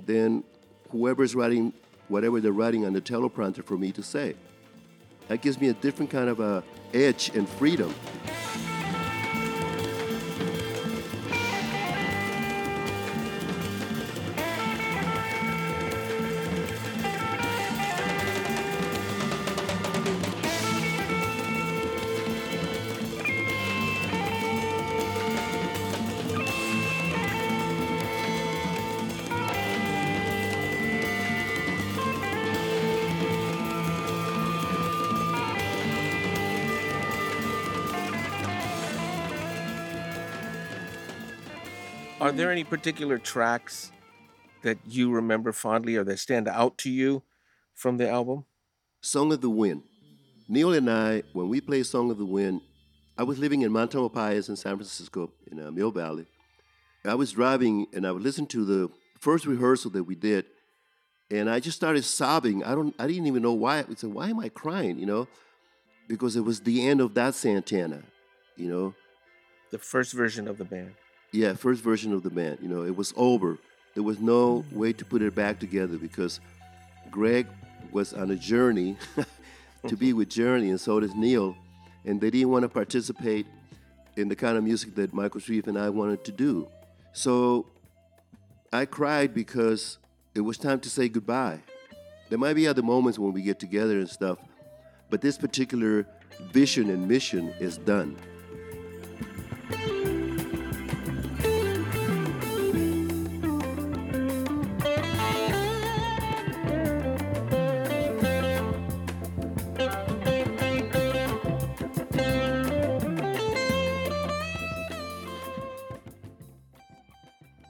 than 0.05 0.45
whoever's 0.91 1.35
writing 1.35 1.73
whatever 2.09 2.41
they're 2.41 2.53
writing 2.53 2.85
on 2.87 2.93
the 2.93 3.01
teleprompter 3.01 3.65
for 3.65 3.77
me 3.77 3.93
to 3.93 4.03
say. 4.03 4.35
That 5.29 5.41
gives 5.41 5.61
me 5.61 5.69
a 5.69 5.75
different 5.75 6.11
kind 6.11 6.29
of 6.29 6.41
a 6.41 6.63
edge 6.95 7.31
and 7.35 7.49
freedom. 7.49 7.95
There 42.37 42.53
any 42.53 42.65
particular 42.65 43.17
tracks 43.17 43.91
that 44.61 44.77
you 44.87 45.11
remember 45.11 45.53
fondly 45.53 45.97
or 45.97 46.05
that 46.05 46.19
stand 46.19 46.49
out 46.49 46.77
to 46.79 46.91
you 46.91 47.23
from 47.75 47.97
the 47.97 48.11
album? 48.11 48.45
Song 49.01 49.33
of 49.33 49.41
the 49.41 49.49
Wind. 49.49 49.85
Neil 50.47 50.75
and 50.75 50.91
I, 50.91 51.23
when 51.33 51.49
we 51.49 51.63
played 51.63 51.87
Song 51.87 52.11
of 52.11 52.19
the 52.19 52.27
Wind, 52.27 52.61
I 53.17 53.23
was 53.23 53.39
living 53.39 53.63
in 53.63 53.73
Mount 53.73 53.93
Tamalpais 53.93 54.51
in 54.51 54.57
San 54.57 54.77
Francisco, 54.77 55.33
in 55.51 55.59
uh, 55.59 55.71
Mill 55.71 55.91
Valley. 55.91 56.27
I 57.07 57.15
was 57.15 57.33
driving 57.33 57.87
and 57.95 58.07
I 58.07 58.13
would 58.13 58.23
listen 58.23 58.47
to 58.49 58.67
the 58.67 58.91
first 59.19 59.47
rehearsal 59.47 59.93
that 59.93 60.05
we 60.05 60.15
did, 60.15 60.45
and 61.31 61.49
I 61.49 61.59
just 61.59 61.79
started 61.79 62.05
sobbing. 62.05 62.63
I 62.65 62.75
don't, 62.75 62.95
I 62.99 63.07
didn't 63.07 63.29
even 63.29 63.43
know 63.43 63.55
why. 63.55 63.79
I 63.79 63.87
said, 63.97 64.13
why 64.13 64.29
am 64.29 64.41
I 64.41 64.51
crying? 64.51 64.99
You 64.99 65.07
know, 65.07 65.29
because 66.07 66.37
it 66.37 66.43
was 66.43 66.61
the 66.61 66.87
end 66.87 67.01
of 67.01 67.15
that 67.15 67.35
Santana. 67.35 68.03
You 68.57 68.69
know, 68.69 68.95
the 69.71 69.79
first 69.79 70.13
version 70.13 70.47
of 70.47 70.59
the 70.59 70.67
band. 70.67 70.93
Yeah, 71.33 71.55
first 71.55 71.83
version 71.83 72.13
of 72.13 72.23
the 72.23 72.31
band. 72.31 72.59
You 72.63 72.69
know, 72.69 72.85
it 72.85 72.97
was 72.97 73.13
over. 73.17 73.59
There 73.95 74.03
was 74.03 74.21
no 74.21 74.65
way 74.73 74.93
to 74.93 75.05
put 75.05 75.23
it 75.23 75.35
back 75.35 75.59
together 75.59 75.97
because 75.97 76.41
Greg 77.11 77.47
was 77.93 78.13
on 78.13 78.31
a 78.31 78.37
journey 78.37 78.97
to 79.89 79.97
be 79.97 80.13
with 80.13 80.29
Journey, 80.29 80.71
and 80.71 80.81
so 80.81 81.01
does 81.01 81.15
Neil, 81.15 81.57
and 82.05 82.21
they 82.21 82.31
didn't 82.31 82.51
want 82.51 82.63
to 82.63 82.69
participate 82.69 83.47
in 84.17 84.29
the 84.29 84.37
kind 84.37 84.57
of 84.57 84.65
music 84.65 84.95
that 84.95 85.13
Michael 85.13 85.41
Shrieve 85.41 85.69
and 85.69 85.79
I 85.79 85.91
wanted 85.91 86.25
to 86.25 86.33
do. 86.33 86.69
So 87.13 87.67
I 88.73 88.85
cried 88.85 89.35
because 89.35 89.99
it 90.35 90.41
was 90.41 90.59
time 90.59 90.81
to 90.81 90.91
say 90.91 91.09
goodbye. 91.09 91.61
There 92.29 92.39
might 92.39 92.55
be 92.55 92.67
other 92.67 92.83
moments 92.83 93.19
when 93.19 93.33
we 93.33 93.43
get 93.43 93.59
together 93.59 93.99
and 93.99 94.09
stuff, 94.09 94.39
but 95.11 95.21
this 95.21 95.39
particular 95.39 96.07
vision 96.53 96.91
and 96.91 97.07
mission 97.07 97.55
is 97.61 97.79
done. 97.79 98.17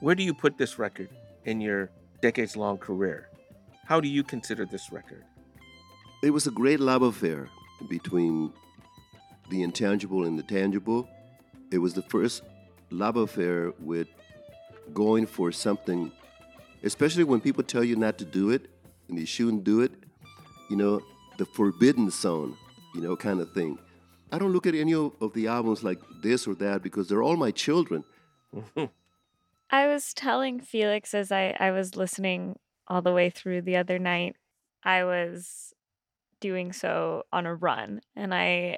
Where 0.07 0.15
do 0.15 0.23
you 0.23 0.33
put 0.33 0.57
this 0.57 0.79
record 0.79 1.09
in 1.43 1.59
your 1.59 1.89
decades 2.21 2.55
long 2.55 2.77
career? 2.77 3.27
How 3.83 3.99
do 3.99 4.07
you 4.07 4.23
consider 4.23 4.65
this 4.65 4.89
record? 4.89 5.25
It 6.23 6.29
was 6.29 6.47
a 6.47 6.51
great 6.51 6.79
love 6.79 7.01
affair 7.01 7.49
between 7.89 8.53
the 9.49 9.63
intangible 9.63 10.23
and 10.23 10.39
the 10.39 10.43
tangible. 10.43 11.09
It 11.73 11.79
was 11.79 11.93
the 11.93 12.03
first 12.03 12.43
love 12.89 13.17
affair 13.17 13.73
with 13.79 14.07
going 14.93 15.25
for 15.25 15.51
something, 15.51 16.09
especially 16.83 17.25
when 17.25 17.41
people 17.41 17.63
tell 17.65 17.83
you 17.83 17.97
not 17.97 18.17
to 18.19 18.23
do 18.23 18.51
it 18.51 18.69
and 19.09 19.19
you 19.19 19.25
shouldn't 19.25 19.65
do 19.65 19.81
it, 19.81 19.91
you 20.69 20.77
know, 20.77 21.01
the 21.37 21.45
forbidden 21.45 22.09
zone, 22.11 22.55
you 22.95 23.01
know, 23.01 23.17
kind 23.17 23.41
of 23.41 23.51
thing. 23.51 23.77
I 24.31 24.39
don't 24.39 24.53
look 24.53 24.67
at 24.67 24.73
any 24.73 24.93
of 24.93 25.33
the 25.33 25.47
albums 25.47 25.83
like 25.83 25.99
this 26.21 26.47
or 26.47 26.55
that 26.55 26.81
because 26.81 27.09
they're 27.09 27.23
all 27.23 27.35
my 27.35 27.51
children. 27.51 28.05
I 29.69 29.87
was 29.87 30.13
telling 30.13 30.59
Felix 30.59 31.13
as 31.13 31.31
I, 31.31 31.55
I 31.59 31.71
was 31.71 31.95
listening 31.95 32.57
all 32.87 33.01
the 33.01 33.13
way 33.13 33.29
through 33.29 33.61
the 33.63 33.77
other 33.77 33.99
night, 33.99 34.35
I 34.83 35.03
was 35.03 35.73
doing 36.39 36.71
so 36.71 37.23
on 37.33 37.45
a 37.45 37.55
run. 37.55 38.01
And 38.15 38.33
I 38.33 38.77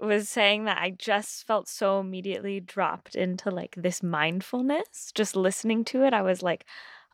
was 0.00 0.28
saying 0.28 0.64
that 0.64 0.78
I 0.80 0.90
just 0.90 1.46
felt 1.46 1.68
so 1.68 2.00
immediately 2.00 2.60
dropped 2.60 3.14
into 3.14 3.50
like 3.50 3.74
this 3.76 4.02
mindfulness. 4.02 5.12
Just 5.14 5.36
listening 5.36 5.84
to 5.86 6.04
it, 6.04 6.12
I 6.12 6.22
was 6.22 6.42
like, 6.42 6.64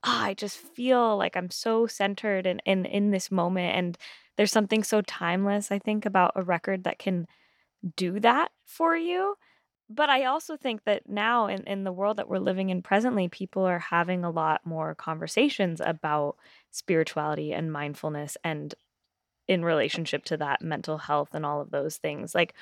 oh, 0.04 0.20
I 0.22 0.34
just 0.34 0.56
feel 0.56 1.16
like 1.16 1.36
I'm 1.36 1.50
so 1.50 1.86
centered 1.86 2.46
and 2.46 2.62
in, 2.66 2.84
in, 2.86 3.04
in 3.04 3.10
this 3.10 3.30
moment. 3.30 3.76
And 3.76 3.98
there's 4.36 4.52
something 4.52 4.82
so 4.82 5.00
timeless, 5.02 5.70
I 5.70 5.78
think, 5.78 6.04
about 6.06 6.32
a 6.34 6.42
record 6.42 6.84
that 6.84 6.98
can 6.98 7.26
do 7.96 8.20
that 8.20 8.50
for 8.64 8.96
you. 8.96 9.36
But 9.94 10.10
I 10.10 10.24
also 10.24 10.56
think 10.56 10.84
that 10.84 11.08
now 11.08 11.46
in, 11.46 11.62
in 11.64 11.84
the 11.84 11.92
world 11.92 12.16
that 12.16 12.28
we're 12.28 12.38
living 12.38 12.70
in 12.70 12.82
presently, 12.82 13.28
people 13.28 13.64
are 13.64 13.78
having 13.78 14.24
a 14.24 14.30
lot 14.30 14.62
more 14.64 14.94
conversations 14.94 15.80
about 15.84 16.36
spirituality 16.72 17.52
and 17.52 17.72
mindfulness 17.72 18.36
and 18.42 18.74
in 19.46 19.64
relationship 19.64 20.24
to 20.24 20.36
that 20.38 20.62
mental 20.62 20.98
health 20.98 21.28
and 21.32 21.46
all 21.46 21.60
of 21.60 21.70
those 21.70 21.96
things. 21.98 22.34
Like, 22.34 22.54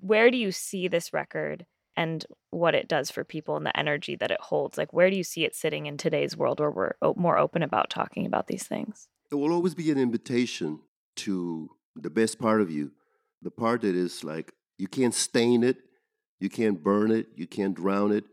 where 0.00 0.30
do 0.30 0.36
you 0.36 0.52
see 0.52 0.88
this 0.88 1.12
record 1.12 1.64
and 1.96 2.26
what 2.50 2.74
it 2.74 2.88
does 2.88 3.10
for 3.10 3.24
people 3.24 3.56
and 3.56 3.64
the 3.64 3.78
energy 3.78 4.16
that 4.16 4.30
it 4.30 4.40
holds? 4.40 4.76
Like, 4.76 4.92
where 4.92 5.08
do 5.08 5.16
you 5.16 5.24
see 5.24 5.44
it 5.44 5.54
sitting 5.54 5.86
in 5.86 5.96
today's 5.96 6.36
world 6.36 6.60
where 6.60 6.70
we're 6.70 6.94
more 7.16 7.38
open 7.38 7.62
about 7.62 7.88
talking 7.88 8.26
about 8.26 8.46
these 8.46 8.64
things? 8.64 9.08
It 9.30 9.36
will 9.36 9.52
always 9.52 9.74
be 9.74 9.90
an 9.90 9.98
invitation 9.98 10.80
to 11.16 11.70
the 11.96 12.10
best 12.10 12.38
part 12.38 12.60
of 12.60 12.70
you, 12.70 12.90
the 13.40 13.50
part 13.50 13.82
that 13.82 13.94
is 13.94 14.22
like 14.22 14.52
you 14.76 14.88
can't 14.88 15.14
stain 15.14 15.62
it, 15.62 15.78
you 16.44 16.50
can't 16.50 16.84
burn 16.84 17.10
it, 17.10 17.26
you 17.34 17.46
can't 17.46 17.74
drown 17.74 18.12
it. 18.12 18.24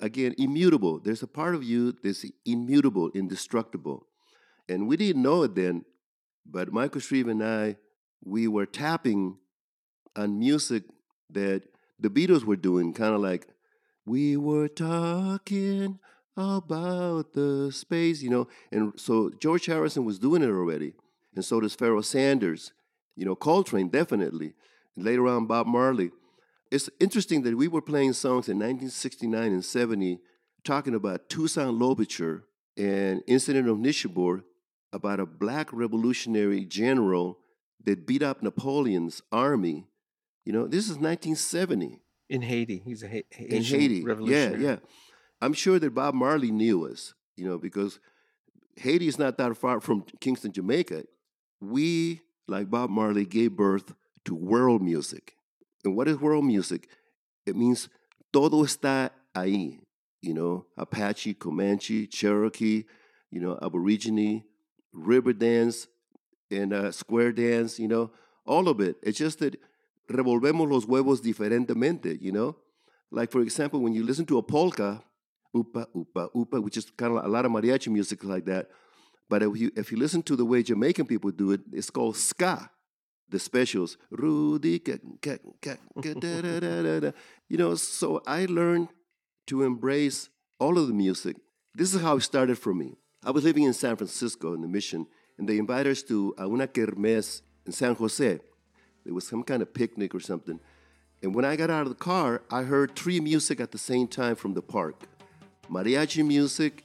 Again, 0.00 0.34
immutable. 0.38 0.98
There's 0.98 1.22
a 1.22 1.26
part 1.26 1.54
of 1.54 1.62
you 1.62 1.92
that's 2.02 2.24
immutable, 2.46 3.10
indestructible. 3.14 4.06
And 4.66 4.88
we 4.88 4.96
didn't 4.96 5.20
know 5.20 5.42
it 5.42 5.54
then, 5.54 5.84
but 6.46 6.72
Michael 6.72 7.02
Shrieve 7.02 7.28
and 7.28 7.44
I, 7.44 7.76
we 8.24 8.48
were 8.48 8.64
tapping 8.64 9.36
on 10.16 10.38
music 10.38 10.84
that 11.28 11.64
the 12.00 12.08
Beatles 12.08 12.44
were 12.44 12.56
doing, 12.56 12.94
kind 12.94 13.14
of 13.14 13.20
like, 13.20 13.46
we 14.06 14.38
were 14.38 14.68
talking 14.68 15.98
about 16.38 17.34
the 17.34 17.70
space, 17.72 18.22
you 18.22 18.30
know. 18.30 18.48
And 18.72 18.94
so 18.96 19.30
George 19.38 19.66
Harrison 19.66 20.06
was 20.06 20.18
doing 20.18 20.42
it 20.42 20.48
already. 20.48 20.94
And 21.34 21.44
so 21.44 21.60
does 21.60 21.74
Pharoah 21.74 22.04
Sanders, 22.04 22.72
you 23.16 23.26
know, 23.26 23.36
Coltrane, 23.36 23.90
definitely. 23.90 24.54
Later 24.96 25.28
on, 25.28 25.46
Bob 25.46 25.66
Marley 25.66 26.10
it's 26.74 26.90
interesting 26.98 27.42
that 27.42 27.56
we 27.56 27.68
were 27.68 27.80
playing 27.80 28.14
songs 28.14 28.48
in 28.48 28.58
1969 28.58 29.52
and 29.52 29.64
70 29.64 30.18
talking 30.64 30.92
about 30.96 31.28
Toussaint 31.28 31.74
Louverture 31.74 32.46
and 32.76 33.22
Incident 33.28 33.68
of 33.68 33.76
Neshabur 33.76 34.42
about 34.92 35.20
a 35.20 35.26
black 35.26 35.72
revolutionary 35.72 36.64
general 36.64 37.38
that 37.84 38.04
beat 38.04 38.24
up 38.24 38.42
Napoleon's 38.42 39.22
army. 39.30 39.86
You 40.44 40.52
know, 40.52 40.66
this 40.66 40.86
is 40.86 40.96
1970. 40.96 42.00
In 42.28 42.42
Haiti. 42.42 42.82
He's 42.84 43.04
a 43.04 43.08
ha- 43.08 43.22
Haitian 43.30 43.56
in 43.56 43.62
Haiti. 43.62 44.04
Yeah, 44.24 44.56
yeah. 44.56 44.76
I'm 45.40 45.52
sure 45.52 45.78
that 45.78 45.94
Bob 45.94 46.14
Marley 46.14 46.50
knew 46.50 46.86
us, 46.88 47.14
you 47.36 47.46
know, 47.46 47.56
because 47.56 48.00
Haiti 48.78 49.06
is 49.06 49.18
not 49.18 49.38
that 49.38 49.56
far 49.56 49.80
from 49.80 50.06
Kingston, 50.18 50.50
Jamaica. 50.50 51.04
We, 51.60 52.22
like 52.48 52.68
Bob 52.68 52.90
Marley, 52.90 53.26
gave 53.26 53.52
birth 53.52 53.94
to 54.24 54.34
world 54.34 54.82
music. 54.82 55.36
And 55.84 55.94
what 55.96 56.08
is 56.08 56.18
world 56.18 56.44
music? 56.44 56.88
It 57.46 57.56
means 57.56 57.88
todo 58.32 58.64
está 58.64 59.10
ahí. 59.36 59.80
You 60.22 60.32
know, 60.32 60.66
Apache, 60.78 61.34
Comanche, 61.34 62.06
Cherokee, 62.06 62.86
you 63.30 63.40
know, 63.40 63.58
Aborigine, 63.60 64.42
river 64.92 65.34
dance, 65.34 65.86
and 66.50 66.72
uh, 66.72 66.90
square 66.92 67.30
dance, 67.30 67.78
you 67.78 67.88
know, 67.88 68.10
all 68.46 68.68
of 68.68 68.80
it. 68.80 68.96
It's 69.02 69.18
just 69.18 69.40
that 69.40 69.60
revolvemos 70.10 70.70
los 70.70 70.84
huevos 70.84 71.20
diferentemente, 71.20 72.18
you 72.20 72.32
know? 72.32 72.56
Like, 73.10 73.30
for 73.30 73.42
example, 73.42 73.80
when 73.80 73.92
you 73.92 74.02
listen 74.02 74.24
to 74.26 74.38
a 74.38 74.42
polka, 74.42 75.02
upa, 75.54 75.88
upa, 75.94 76.30
upa, 76.34 76.60
which 76.60 76.78
is 76.78 76.90
kind 76.96 77.16
of 77.16 77.24
a 77.24 77.28
lot 77.28 77.44
of 77.44 77.52
mariachi 77.52 77.88
music 77.88 78.24
like 78.24 78.46
that. 78.46 78.70
But 79.28 79.42
if 79.42 79.56
you, 79.56 79.70
if 79.76 79.92
you 79.92 79.98
listen 79.98 80.22
to 80.22 80.36
the 80.36 80.44
way 80.44 80.62
Jamaican 80.62 81.06
people 81.06 81.30
do 81.30 81.52
it, 81.52 81.60
it's 81.72 81.90
called 81.90 82.16
ska 82.16 82.70
the 83.28 83.38
specials. 83.38 83.96
Rudy, 84.10 84.80
you 87.48 87.58
know, 87.58 87.74
so 87.74 88.22
I 88.26 88.46
learned 88.46 88.88
to 89.46 89.62
embrace 89.62 90.28
all 90.58 90.78
of 90.78 90.88
the 90.88 90.94
music. 90.94 91.36
This 91.74 91.94
is 91.94 92.00
how 92.00 92.16
it 92.16 92.22
started 92.22 92.58
for 92.58 92.74
me. 92.74 92.96
I 93.24 93.30
was 93.30 93.44
living 93.44 93.64
in 93.64 93.72
San 93.72 93.96
Francisco 93.96 94.54
in 94.54 94.60
the 94.60 94.68
mission, 94.68 95.06
and 95.38 95.48
they 95.48 95.58
invited 95.58 95.90
us 95.90 96.02
to 96.04 96.34
uh, 96.38 96.46
una 96.46 96.66
kermés 96.66 97.42
in 97.66 97.72
San 97.72 97.94
Jose. 97.94 98.38
There 99.04 99.14
was 99.14 99.26
some 99.26 99.42
kind 99.42 99.62
of 99.62 99.74
picnic 99.74 100.14
or 100.14 100.20
something. 100.20 100.60
And 101.22 101.34
when 101.34 101.44
I 101.44 101.56
got 101.56 101.70
out 101.70 101.82
of 101.82 101.88
the 101.88 101.94
car, 101.94 102.42
I 102.50 102.62
heard 102.62 102.94
three 102.94 103.18
music 103.20 103.60
at 103.60 103.72
the 103.72 103.78
same 103.78 104.06
time 104.06 104.36
from 104.36 104.54
the 104.54 104.62
park 104.62 105.06
mariachi 105.70 106.24
music, 106.24 106.84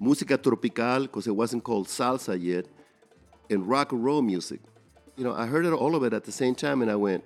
música 0.00 0.40
tropical, 0.40 1.02
because 1.02 1.26
it 1.26 1.34
wasn't 1.34 1.64
called 1.64 1.88
salsa 1.88 2.40
yet, 2.40 2.66
and 3.50 3.68
rock 3.68 3.90
and 3.92 4.04
roll 4.04 4.22
music 4.22 4.60
you 5.20 5.26
know, 5.26 5.34
I 5.34 5.44
heard 5.44 5.66
it 5.66 5.72
all 5.74 5.94
of 5.94 6.02
it 6.02 6.14
at 6.14 6.24
the 6.24 6.32
same 6.32 6.54
time, 6.54 6.80
and 6.80 6.90
I 6.90 6.96
went, 6.96 7.22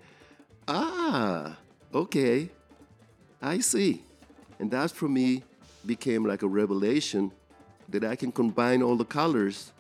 ah, 0.66 1.56
okay, 1.94 2.50
I 3.40 3.60
see. 3.60 4.02
And 4.58 4.68
that 4.72 4.90
for 4.90 5.08
me 5.08 5.44
became 5.86 6.26
like 6.26 6.42
a 6.42 6.48
revelation 6.48 7.30
that 7.90 8.02
I 8.02 8.16
can 8.16 8.32
combine 8.32 8.82
all 8.82 8.96
the 8.96 9.04
colors 9.04 9.70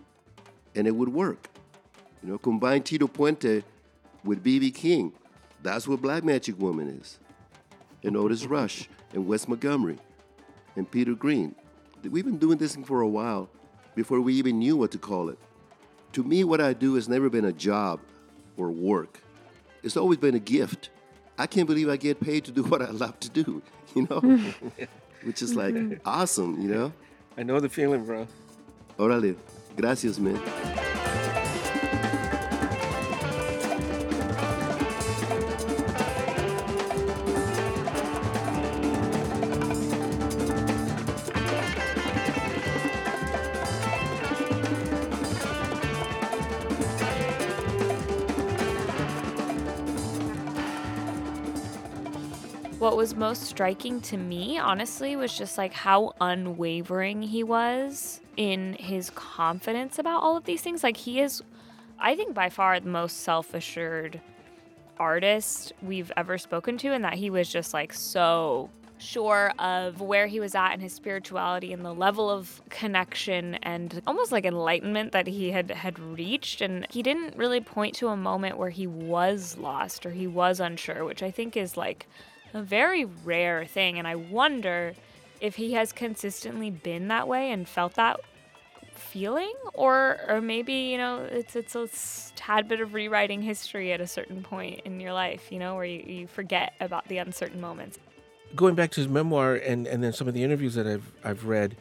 and 0.76 0.86
it 0.86 0.94
would 0.94 1.08
work. 1.08 1.48
You 2.22 2.28
know, 2.28 2.38
combine 2.38 2.84
Tito 2.84 3.08
Puente 3.08 3.64
with 4.22 4.44
B.B. 4.44 4.70
King. 4.70 5.12
That's 5.64 5.88
what 5.88 6.00
Black 6.00 6.22
Magic 6.22 6.56
Woman 6.60 7.00
is. 7.00 7.18
And 8.04 8.16
Otis 8.16 8.44
Rush 8.44 8.88
and 9.12 9.26
Wes 9.26 9.48
Montgomery 9.48 9.98
and 10.76 10.88
Peter 10.88 11.14
Green. 11.14 11.56
We've 12.08 12.24
been 12.24 12.38
doing 12.38 12.58
this 12.58 12.76
for 12.76 13.00
a 13.00 13.08
while 13.08 13.50
before 13.96 14.20
we 14.20 14.34
even 14.34 14.60
knew 14.60 14.76
what 14.76 14.92
to 14.92 14.98
call 14.98 15.30
it. 15.30 15.38
To 16.14 16.22
me, 16.22 16.44
what 16.44 16.60
I 16.60 16.74
do 16.74 16.94
has 16.94 17.08
never 17.08 17.28
been 17.28 17.44
a 17.44 17.52
job 17.52 17.98
or 18.56 18.70
work. 18.70 19.18
It's 19.82 19.96
always 19.96 20.18
been 20.18 20.36
a 20.36 20.40
gift. 20.40 20.90
I 21.36 21.48
can't 21.48 21.66
believe 21.66 21.88
I 21.88 21.96
get 21.96 22.20
paid 22.20 22.44
to 22.44 22.52
do 22.52 22.62
what 22.70 22.80
I 22.80 22.90
love 22.90 23.18
to 23.20 23.28
do, 23.28 23.60
you 23.96 24.06
know? 24.08 24.20
Which 25.24 25.42
is 25.42 25.56
like 25.56 25.74
mm-hmm. 25.74 25.94
awesome, 26.06 26.60
you 26.62 26.68
know? 26.68 26.92
I 27.36 27.42
know 27.42 27.58
the 27.58 27.68
feeling, 27.68 28.04
bro. 28.04 28.28
Orale. 28.96 29.34
Gracias, 29.76 30.20
man. 30.20 30.40
What 52.84 52.98
was 52.98 53.14
most 53.14 53.44
striking 53.44 54.02
to 54.02 54.18
me, 54.18 54.58
honestly, 54.58 55.16
was 55.16 55.34
just 55.34 55.56
like 55.56 55.72
how 55.72 56.12
unwavering 56.20 57.22
he 57.22 57.42
was 57.42 58.20
in 58.36 58.74
his 58.74 59.08
confidence 59.08 59.98
about 59.98 60.22
all 60.22 60.36
of 60.36 60.44
these 60.44 60.60
things. 60.60 60.84
Like, 60.84 60.98
he 60.98 61.18
is, 61.18 61.42
I 61.98 62.14
think, 62.14 62.34
by 62.34 62.50
far 62.50 62.78
the 62.78 62.90
most 62.90 63.20
self 63.20 63.54
assured 63.54 64.20
artist 64.98 65.72
we've 65.80 66.12
ever 66.14 66.36
spoken 66.36 66.76
to, 66.76 66.88
and 66.88 67.02
that 67.04 67.14
he 67.14 67.30
was 67.30 67.48
just 67.48 67.72
like 67.72 67.94
so 67.94 68.68
sure 68.98 69.54
of 69.58 70.02
where 70.02 70.26
he 70.26 70.38
was 70.38 70.54
at 70.54 70.74
in 70.74 70.80
his 70.80 70.92
spirituality 70.92 71.72
and 71.72 71.86
the 71.86 71.94
level 71.94 72.28
of 72.28 72.60
connection 72.68 73.54
and 73.62 74.02
almost 74.06 74.30
like 74.30 74.44
enlightenment 74.44 75.12
that 75.12 75.26
he 75.26 75.52
had 75.52 75.70
had 75.70 75.98
reached 75.98 76.60
and 76.60 76.86
he 76.90 77.02
didn't 77.02 77.34
really 77.36 77.60
point 77.60 77.94
to 77.94 78.08
a 78.08 78.16
moment 78.16 78.56
where 78.56 78.70
he 78.70 78.86
was 78.86 79.56
lost 79.58 80.06
or 80.06 80.10
he 80.10 80.26
was 80.26 80.60
unsure 80.60 81.04
which 81.04 81.24
i 81.24 81.30
think 81.30 81.56
is 81.56 81.76
like 81.76 82.06
a 82.54 82.62
very 82.62 83.04
rare 83.04 83.66
thing. 83.66 83.98
And 83.98 84.08
I 84.08 84.14
wonder 84.14 84.94
if 85.40 85.56
he 85.56 85.72
has 85.74 85.92
consistently 85.92 86.70
been 86.70 87.08
that 87.08 87.28
way 87.28 87.50
and 87.50 87.68
felt 87.68 87.94
that 87.94 88.20
feeling 88.94 89.52
or 89.74 90.20
or 90.28 90.40
maybe 90.40 90.72
you 90.72 90.96
know 90.96 91.18
it's 91.30 91.56
it's 91.56 91.74
a 91.74 91.88
tad 92.36 92.68
bit 92.68 92.80
of 92.80 92.94
rewriting 92.94 93.42
history 93.42 93.92
at 93.92 94.00
a 94.00 94.06
certain 94.06 94.40
point 94.40 94.80
in 94.84 95.00
your 95.00 95.12
life 95.12 95.50
you 95.50 95.58
know 95.58 95.74
where 95.74 95.84
you, 95.84 96.00
you 96.06 96.26
forget 96.28 96.74
about 96.80 97.06
the 97.08 97.18
uncertain 97.18 97.60
moments. 97.60 97.98
Going 98.54 98.76
back 98.76 98.92
to 98.92 99.00
his 99.00 99.08
memoir 99.08 99.56
and 99.56 99.86
and 99.88 100.02
then 100.02 100.12
some 100.12 100.28
of 100.28 100.34
the 100.34 100.44
interviews 100.44 100.74
that 100.74 100.86
I've 100.86 101.12
I've 101.24 101.44
read 101.44 101.76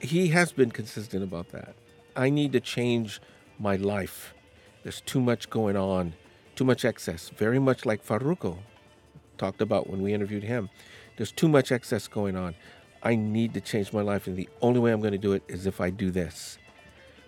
he 0.00 0.28
has 0.28 0.52
been 0.52 0.70
consistent 0.70 1.24
about 1.24 1.50
that. 1.50 1.74
I 2.14 2.30
need 2.30 2.52
to 2.52 2.60
change 2.60 3.20
my 3.58 3.76
life. 3.76 4.34
There's 4.82 5.00
too 5.00 5.20
much 5.20 5.50
going 5.50 5.76
on 5.76 6.14
too 6.54 6.64
much 6.64 6.84
excess 6.84 7.28
very 7.36 7.58
much 7.58 7.84
like 7.84 8.04
Farruko 8.04 8.58
talked 9.36 9.60
about 9.60 9.88
when 9.88 10.02
we 10.02 10.12
interviewed 10.12 10.42
him. 10.42 10.70
There's 11.16 11.32
too 11.32 11.48
much 11.48 11.72
excess 11.72 12.08
going 12.08 12.36
on. 12.36 12.54
I 13.02 13.14
need 13.14 13.54
to 13.54 13.60
change 13.60 13.92
my 13.92 14.02
life, 14.02 14.26
and 14.26 14.36
the 14.36 14.48
only 14.60 14.80
way 14.80 14.92
I'm 14.92 15.00
going 15.00 15.12
to 15.12 15.18
do 15.18 15.32
it 15.32 15.42
is 15.48 15.66
if 15.66 15.80
I 15.80 15.90
do 15.90 16.10
this. 16.10 16.58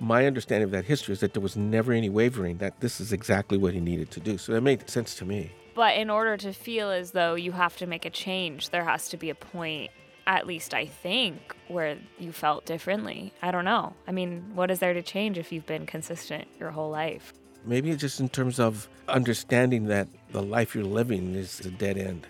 My 0.00 0.26
understanding 0.26 0.64
of 0.64 0.70
that 0.72 0.84
history 0.84 1.12
is 1.12 1.20
that 1.20 1.34
there 1.34 1.42
was 1.42 1.56
never 1.56 1.92
any 1.92 2.08
wavering, 2.08 2.58
that 2.58 2.80
this 2.80 3.00
is 3.00 3.12
exactly 3.12 3.58
what 3.58 3.74
he 3.74 3.80
needed 3.80 4.10
to 4.12 4.20
do. 4.20 4.38
So 4.38 4.52
that 4.52 4.60
made 4.60 4.88
sense 4.88 5.14
to 5.16 5.24
me. 5.24 5.52
But 5.74 5.96
in 5.96 6.10
order 6.10 6.36
to 6.36 6.52
feel 6.52 6.90
as 6.90 7.12
though 7.12 7.34
you 7.34 7.52
have 7.52 7.76
to 7.76 7.86
make 7.86 8.04
a 8.04 8.10
change, 8.10 8.70
there 8.70 8.84
has 8.84 9.08
to 9.10 9.16
be 9.16 9.30
a 9.30 9.34
point, 9.34 9.90
at 10.26 10.46
least 10.46 10.74
I 10.74 10.86
think, 10.86 11.54
where 11.68 11.96
you 12.18 12.32
felt 12.32 12.66
differently. 12.66 13.32
I 13.42 13.50
don't 13.50 13.64
know. 13.64 13.94
I 14.06 14.12
mean, 14.12 14.52
what 14.54 14.70
is 14.70 14.80
there 14.80 14.94
to 14.94 15.02
change 15.02 15.38
if 15.38 15.52
you've 15.52 15.66
been 15.66 15.86
consistent 15.86 16.48
your 16.58 16.70
whole 16.70 16.90
life? 16.90 17.32
Maybe 17.64 17.94
just 17.96 18.18
in 18.18 18.28
terms 18.28 18.58
of 18.58 18.88
understanding 19.08 19.86
that 19.86 20.08
the 20.30 20.42
life 20.42 20.74
you're 20.74 20.84
living 20.84 21.34
is 21.34 21.60
a 21.60 21.70
dead 21.70 21.98
end. 21.98 22.26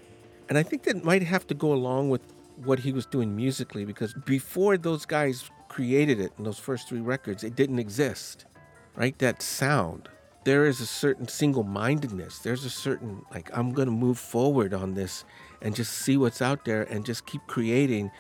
And 0.48 0.56
I 0.56 0.62
think 0.62 0.84
that 0.84 1.04
might 1.04 1.22
have 1.22 1.46
to 1.48 1.54
go 1.54 1.72
along 1.72 2.11
with 2.11 2.22
what 2.64 2.80
he 2.80 2.92
was 2.92 3.06
doing 3.06 3.37
musically 3.37 3.84
because 3.84 4.14
before 4.24 4.76
those 4.76 5.06
guys 5.06 5.50
created 5.68 6.20
it 6.20 6.32
in 6.38 6.44
those 6.44 6.58
first 6.58 6.88
three 6.88 7.00
records, 7.00 7.44
it 7.44 7.54
didn't 7.54 7.78
exist, 7.78 8.46
right? 8.96 9.18
That 9.18 9.42
sound. 9.42 10.08
There 10.44 10.66
is 10.66 10.80
a 10.80 10.87
certain 10.87 11.28
single 11.28 11.62
mindedness. 11.62 12.38
There's 12.38 12.64
a 12.64 12.70
certain, 12.70 13.22
like, 13.32 13.50
I'm 13.56 13.72
going 13.72 13.87
to 13.87 13.92
move 13.92 14.18
forward 14.18 14.72
on 14.72 14.94
this 14.94 15.24
and 15.61 15.74
just 15.74 15.92
see 15.92 16.16
what's 16.16 16.40
out 16.40 16.64
there 16.64 16.84
and 16.84 17.04
just 17.04 17.26
keep 17.26 17.46
creating 17.46 18.11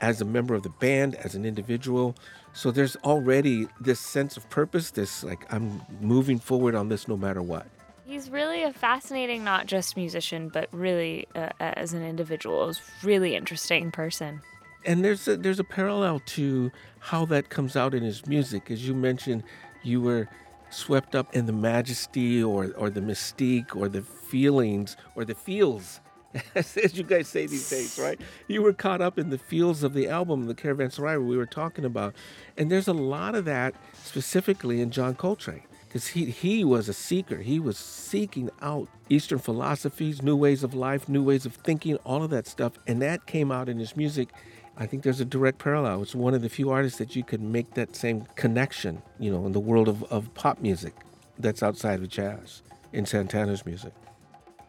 as 0.00 0.20
a 0.20 0.24
member 0.24 0.54
of 0.54 0.62
the 0.62 0.68
band, 0.68 1.14
as 1.16 1.34
an 1.34 1.44
individual. 1.44 2.14
So 2.52 2.70
there's 2.70 2.96
already 2.96 3.68
this 3.80 3.98
sense 3.98 4.36
of 4.36 4.48
purpose, 4.50 4.90
this 4.90 5.24
like 5.24 5.50
I'm 5.52 5.80
moving 6.00 6.38
forward 6.38 6.74
on 6.74 6.88
this 6.88 7.08
no 7.08 7.16
matter 7.16 7.40
what. 7.40 7.66
He's 8.12 8.28
really 8.28 8.62
a 8.62 8.74
fascinating, 8.74 9.42
not 9.42 9.64
just 9.64 9.96
musician, 9.96 10.50
but 10.50 10.68
really 10.70 11.26
uh, 11.34 11.48
as 11.58 11.94
an 11.94 12.04
individual. 12.04 12.66
He's 12.66 12.82
really 13.02 13.34
interesting 13.34 13.90
person. 13.90 14.42
And 14.84 15.02
there's 15.02 15.26
a, 15.26 15.38
there's 15.38 15.58
a 15.58 15.64
parallel 15.64 16.20
to 16.26 16.70
how 16.98 17.24
that 17.24 17.48
comes 17.48 17.74
out 17.74 17.94
in 17.94 18.02
his 18.02 18.26
music. 18.26 18.70
As 18.70 18.86
you 18.86 18.92
mentioned, 18.92 19.44
you 19.82 20.02
were 20.02 20.28
swept 20.68 21.14
up 21.14 21.34
in 21.34 21.46
the 21.46 21.54
majesty 21.54 22.44
or, 22.44 22.72
or 22.76 22.90
the 22.90 23.00
mystique 23.00 23.74
or 23.74 23.88
the 23.88 24.02
feelings 24.02 24.94
or 25.14 25.24
the 25.24 25.34
feels 25.34 26.00
as 26.54 26.96
you 26.96 27.04
guys 27.04 27.28
say 27.28 27.46
these 27.46 27.68
days, 27.68 27.98
right? 27.98 28.18
You 28.48 28.62
were 28.62 28.72
caught 28.72 29.00
up 29.02 29.18
in 29.18 29.28
the 29.28 29.36
feels 29.36 29.82
of 29.82 29.92
the 29.92 30.08
album, 30.08 30.46
the 30.46 30.54
Caravanserai, 30.54 31.22
we 31.26 31.36
were 31.36 31.44
talking 31.44 31.84
about. 31.84 32.14
And 32.56 32.70
there's 32.70 32.88
a 32.88 32.94
lot 32.94 33.34
of 33.34 33.44
that 33.44 33.74
specifically 34.02 34.80
in 34.80 34.90
John 34.90 35.14
Coltrane 35.14 35.64
because 35.92 36.06
he, 36.06 36.24
he 36.24 36.64
was 36.64 36.88
a 36.88 36.94
seeker. 36.94 37.36
He 37.36 37.60
was 37.60 37.76
seeking 37.76 38.48
out 38.62 38.88
Eastern 39.10 39.38
philosophies, 39.38 40.22
new 40.22 40.34
ways 40.34 40.64
of 40.64 40.72
life, 40.72 41.06
new 41.06 41.22
ways 41.22 41.44
of 41.44 41.56
thinking, 41.56 41.96
all 41.96 42.22
of 42.22 42.30
that 42.30 42.46
stuff. 42.46 42.72
And 42.86 43.02
that 43.02 43.26
came 43.26 43.52
out 43.52 43.68
in 43.68 43.78
his 43.78 43.94
music. 43.94 44.30
I 44.78 44.86
think 44.86 45.02
there's 45.02 45.20
a 45.20 45.26
direct 45.26 45.58
parallel. 45.58 46.00
It's 46.00 46.14
one 46.14 46.32
of 46.32 46.40
the 46.40 46.48
few 46.48 46.70
artists 46.70 46.96
that 46.96 47.14
you 47.14 47.22
could 47.22 47.42
make 47.42 47.74
that 47.74 47.94
same 47.94 48.22
connection, 48.36 49.02
you 49.18 49.30
know, 49.30 49.44
in 49.44 49.52
the 49.52 49.60
world 49.60 49.86
of, 49.86 50.02
of 50.04 50.32
pop 50.32 50.60
music 50.60 50.94
that's 51.38 51.62
outside 51.62 52.00
of 52.00 52.08
jazz 52.08 52.62
in 52.94 53.04
Santana's 53.04 53.66
music. 53.66 53.92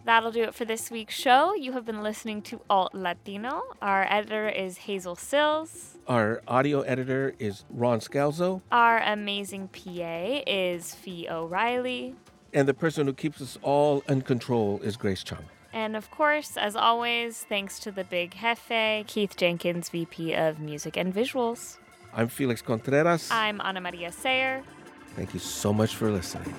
That'll 0.05 0.31
do 0.31 0.43
it 0.43 0.53
for 0.53 0.65
this 0.65 0.91
week's 0.91 1.15
show. 1.15 1.55
You 1.55 1.71
have 1.71 1.85
been 1.85 2.03
listening 2.03 2.41
to 2.43 2.59
Alt 2.69 2.93
Latino. 2.93 3.63
Our 3.81 4.05
editor 4.09 4.49
is 4.49 4.79
Hazel 4.79 5.15
Cills. 5.15 5.97
Our 6.07 6.41
audio 6.45 6.81
editor 6.81 7.33
is 7.39 7.63
Ron 7.69 7.99
Scalzo. 7.99 8.61
Our 8.69 8.99
amazing 8.99 9.69
PA 9.69 10.41
is 10.45 10.93
Fee 10.93 11.29
O'Reilly. 11.29 12.15
And 12.53 12.67
the 12.67 12.73
person 12.73 13.07
who 13.07 13.13
keeps 13.13 13.41
us 13.41 13.57
all 13.61 14.03
in 14.09 14.23
control 14.23 14.81
is 14.83 14.97
Grace 14.97 15.23
Chung. 15.23 15.45
And 15.71 15.95
of 15.95 16.11
course, 16.11 16.57
as 16.57 16.75
always, 16.75 17.45
thanks 17.47 17.79
to 17.79 17.91
the 17.91 18.03
big 18.03 18.35
jefe, 18.41 19.07
Keith 19.07 19.37
Jenkins, 19.37 19.87
VP 19.89 20.33
of 20.33 20.59
Music 20.59 20.97
and 20.97 21.13
Visuals. 21.13 21.77
I'm 22.13 22.27
Felix 22.27 22.61
Contreras. 22.61 23.29
I'm 23.31 23.61
Anamaria 23.61 24.11
Sayre. 24.11 24.63
Thank 25.15 25.33
you 25.33 25.39
so 25.39 25.71
much 25.71 25.95
for 25.95 26.11
listening. 26.11 26.53